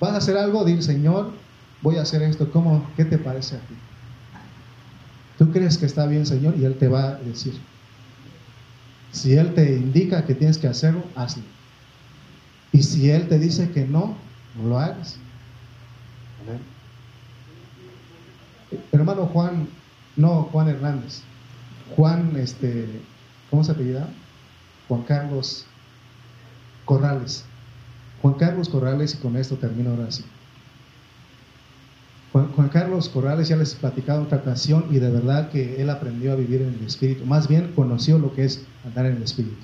[0.00, 1.32] Vas a hacer algo, dile, Señor,
[1.82, 2.50] voy a hacer esto.
[2.50, 2.88] ¿Cómo?
[2.96, 3.74] ¿Qué te parece a ti?
[5.38, 7.58] Tú crees que está bien, Señor, y Él te va a decir.
[9.12, 11.42] Si Él te indica que tienes que hacerlo, hazlo.
[12.72, 14.14] Y si Él te dice que no,
[14.56, 15.16] no lo hagas.
[18.92, 19.68] Hermano Juan,
[20.16, 21.22] no Juan Hernández,
[21.94, 23.00] Juan, este,
[23.48, 24.08] ¿cómo se apellida?
[24.88, 25.64] Juan Carlos
[26.84, 27.45] Corrales.
[28.26, 30.24] Juan Carlos Corrales, y con esto termino ahora sí.
[32.32, 36.32] Juan, Carlos Corrales ya les he platicado otra ocasión y de verdad que él aprendió
[36.32, 39.54] a vivir en el Espíritu, más bien conoció lo que es andar en el Espíritu.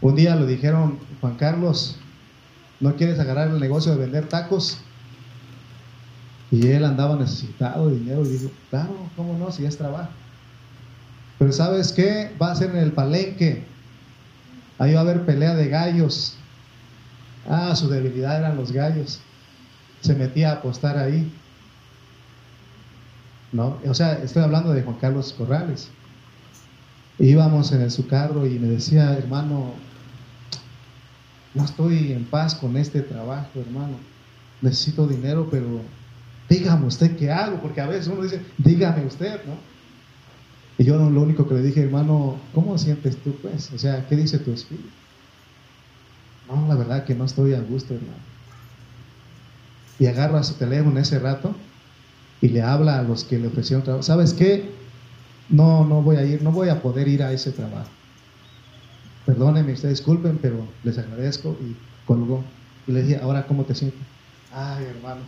[0.00, 1.98] Un día lo dijeron, Juan Carlos,
[2.80, 4.78] ¿no quieres agarrar el negocio de vender tacos?
[6.50, 9.52] Y él andaba necesitado de dinero y dijo, claro, ¿cómo no?
[9.52, 10.08] Si es trabajo.
[11.38, 12.34] Pero ¿sabes qué?
[12.40, 13.62] Va a ser en el palenque.
[14.78, 16.38] Ahí va a haber pelea de gallos.
[17.48, 19.20] Ah, su debilidad eran los gallos.
[20.00, 21.32] Se metía a apostar ahí.
[23.52, 23.78] ¿No?
[23.86, 25.88] O sea, estoy hablando de Juan Carlos Corrales.
[27.18, 29.74] Íbamos en su carro y me decía, hermano,
[31.54, 33.96] no estoy en paz con este trabajo, hermano.
[34.62, 35.82] Necesito dinero, pero
[36.48, 39.54] dígame usted qué hago, porque a veces uno dice, dígame usted, ¿no?
[40.78, 43.70] Y yo lo único que le dije, hermano, ¿cómo sientes tú, pues?
[43.72, 44.88] O sea, ¿qué dice tu espíritu?
[46.48, 48.12] No, la verdad que no estoy a gusto, hermano.
[49.98, 51.54] Y agarra su teléfono ese rato
[52.40, 54.02] y le habla a los que le ofrecieron trabajo.
[54.02, 54.82] ¿Sabes qué?
[55.52, 57.90] no, no voy a ir, no voy a poder ir a ese trabajo.
[59.26, 61.76] Perdónenme, ustedes disculpen, pero les agradezco y
[62.06, 62.42] colgó.
[62.86, 64.00] Y le dije, ahora, ¿cómo te sientes?
[64.52, 65.20] Ay, hermano,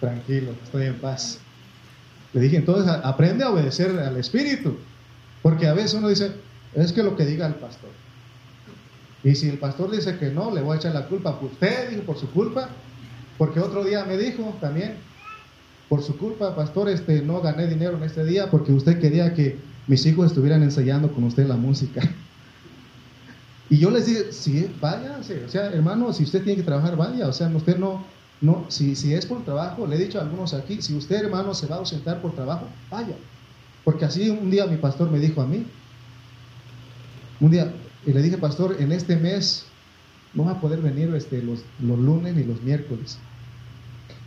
[0.00, 1.40] tranquilo, estoy en paz.
[2.32, 4.76] Le dije, entonces aprende a obedecer al Espíritu,
[5.42, 6.32] porque a veces uno dice,
[6.74, 7.90] es que lo que diga el pastor.
[9.26, 11.40] Y si el pastor dice que no, le voy a echar la culpa.
[11.40, 12.68] Pues usted dijo por su culpa,
[13.36, 14.98] porque otro día me dijo también,
[15.88, 19.58] por su culpa, pastor, este, no gané dinero en este día porque usted quería que
[19.88, 22.02] mis hijos estuvieran ensayando con usted la música.
[23.68, 27.26] Y yo les dije, sí, váyase, o sea, hermano, si usted tiene que trabajar, vaya,
[27.26, 28.04] o sea, usted no,
[28.40, 31.52] no, si, si es por trabajo, le he dicho a algunos aquí, si usted, hermano,
[31.52, 33.16] se va a ausentar por trabajo, vaya.
[33.82, 35.66] Porque así un día mi pastor me dijo a mí,
[37.40, 37.72] un día,
[38.06, 39.66] y le dije, pastor, en este mes
[40.32, 43.18] no va a poder venir este, los, los lunes ni los miércoles,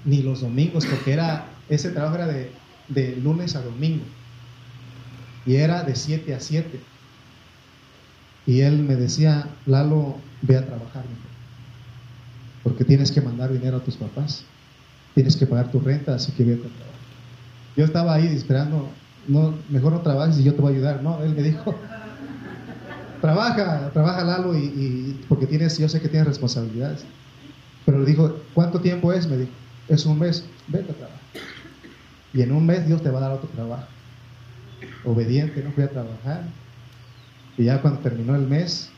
[0.03, 2.51] ni los domingos, porque era, ese trabajo era de,
[2.89, 4.03] de lunes a domingo,
[5.45, 6.79] y era de 7 a 7.
[8.45, 11.05] Y él me decía, Lalo, ve a trabajar,
[12.63, 14.43] porque tienes que mandar dinero a tus papás,
[15.15, 16.85] tienes que pagar tu renta, así que ve a trabajar.
[17.77, 18.89] Yo estaba ahí esperando,
[19.27, 21.03] no, mejor no trabajes y yo te voy a ayudar.
[21.03, 21.75] No, él me dijo,
[23.21, 27.05] trabaja, trabaja Lalo, y, porque tienes, yo sé que tienes responsabilidades.
[27.85, 29.27] Pero le dijo, ¿cuánto tiempo es?
[29.27, 29.51] Me dijo,
[29.87, 31.19] es un mes, vete a trabajar.
[32.33, 33.87] Y en un mes Dios te va a dar otro trabajo.
[35.03, 36.43] Obediente, no fui a trabajar.
[37.57, 38.89] Y ya cuando terminó el mes,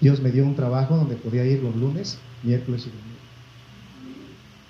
[0.00, 3.16] Dios me dio un trabajo donde podía ir los lunes, miércoles y domingo.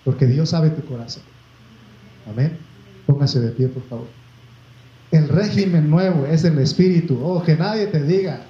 [0.04, 1.24] Porque Dios sabe tu corazón.
[2.30, 2.56] Amén.
[3.06, 4.06] Póngase de pie, por favor.
[5.10, 7.20] El régimen nuevo es el Espíritu.
[7.22, 8.46] Oh, que nadie te diga,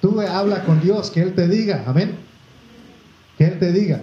[0.00, 2.16] Tú habla con Dios, que Él te diga, amén.
[3.36, 4.02] Que Él te diga.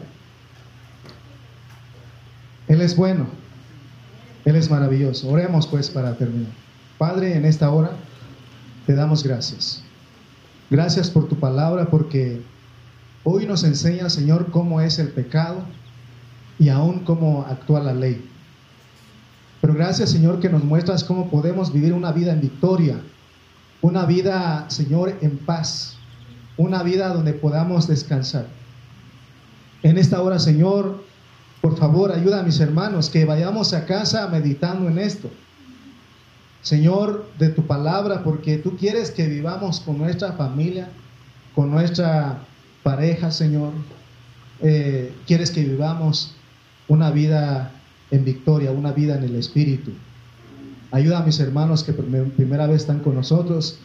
[2.68, 3.28] Él es bueno,
[4.44, 5.30] Él es maravilloso.
[5.30, 6.52] Oremos pues para terminar.
[6.98, 7.92] Padre, en esta hora
[8.86, 9.84] te damos gracias.
[10.70, 12.42] Gracias por tu palabra, porque
[13.24, 15.64] hoy nos enseña, Señor, cómo es el pecado
[16.58, 18.28] y aún cómo actúa la ley.
[19.62, 23.00] Pero gracias, Señor, que nos muestras cómo podemos vivir una vida en victoria
[23.86, 25.96] una vida, Señor, en paz,
[26.58, 28.48] una vida donde podamos descansar.
[29.84, 31.04] En esta hora, Señor,
[31.62, 35.30] por favor, ayuda a mis hermanos que vayamos a casa meditando en esto.
[36.64, 40.90] Señor, de tu palabra, porque tú quieres que vivamos con nuestra familia,
[41.54, 42.40] con nuestra
[42.82, 43.72] pareja, Señor.
[44.64, 46.34] Eh, quieres que vivamos
[46.88, 47.72] una vida
[48.10, 49.92] en victoria, una vida en el Espíritu.
[50.92, 53.80] Ayuda a mis hermanos que por primera vez están con nosotros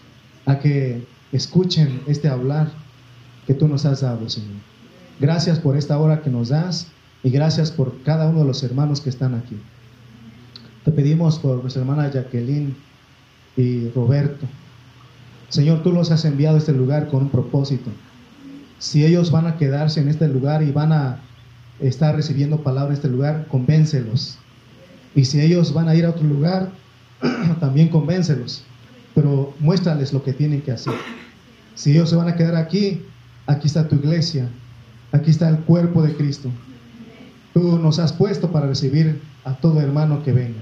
[0.46, 2.70] a que escuchen este hablar
[3.46, 4.60] que tú nos has dado, Señor.
[5.18, 6.88] Gracias por esta hora que nos das
[7.22, 9.56] y gracias por cada uno de los hermanos que están aquí.
[10.84, 12.74] Te pedimos por nuestra hermana Jacqueline
[13.56, 14.46] y Roberto.
[15.48, 17.90] Señor, tú los has enviado a este lugar con un propósito.
[18.78, 21.20] Si ellos van a quedarse en este lugar y van a
[21.80, 24.38] estar recibiendo palabra en este lugar, convéncelos.
[25.14, 26.70] Y si ellos van a ir a otro lugar,
[27.60, 28.62] también convéncelos,
[29.14, 30.94] pero muéstrales lo que tienen que hacer.
[31.74, 33.02] Si ellos se van a quedar aquí,
[33.46, 34.48] aquí está tu iglesia,
[35.12, 36.50] aquí está el cuerpo de Cristo.
[37.54, 40.60] Tú nos has puesto para recibir a todo hermano que venga.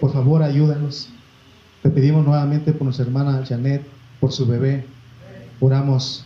[0.00, 1.10] Por favor, ayúdanos.
[1.82, 3.82] Te pedimos nuevamente por nuestra hermana Janet,
[4.20, 4.86] por su bebé.
[5.60, 6.24] Oramos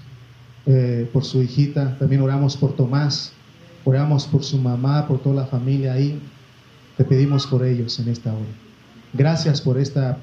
[0.67, 3.33] eh, por su hijita, también oramos por Tomás,
[3.85, 6.21] oramos por su mamá, por toda la familia ahí.
[6.97, 8.68] Te pedimos por ellos en esta hora.
[9.13, 10.19] Gracias por esta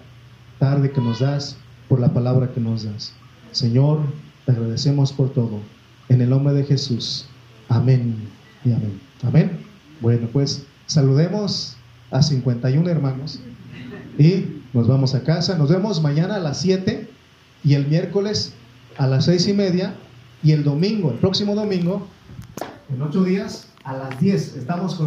[0.59, 1.57] tarde que nos das,
[1.89, 3.13] por la palabra que nos das.
[3.51, 3.99] Señor,
[4.45, 5.59] te agradecemos por todo.
[6.09, 7.25] En el nombre de Jesús.
[7.69, 8.15] Amén
[8.63, 8.99] y amén.
[9.23, 9.59] Amén.
[10.01, 11.75] Bueno, pues saludemos
[12.11, 13.39] a 51 hermanos
[14.19, 15.57] y nos vamos a casa.
[15.57, 17.09] Nos vemos mañana a las 7
[17.63, 18.53] y el miércoles
[18.97, 19.95] a las seis y media
[20.43, 22.07] y el domingo, el próximo domingo,
[22.93, 24.57] en ocho días, a las 10.
[24.57, 25.03] Estamos con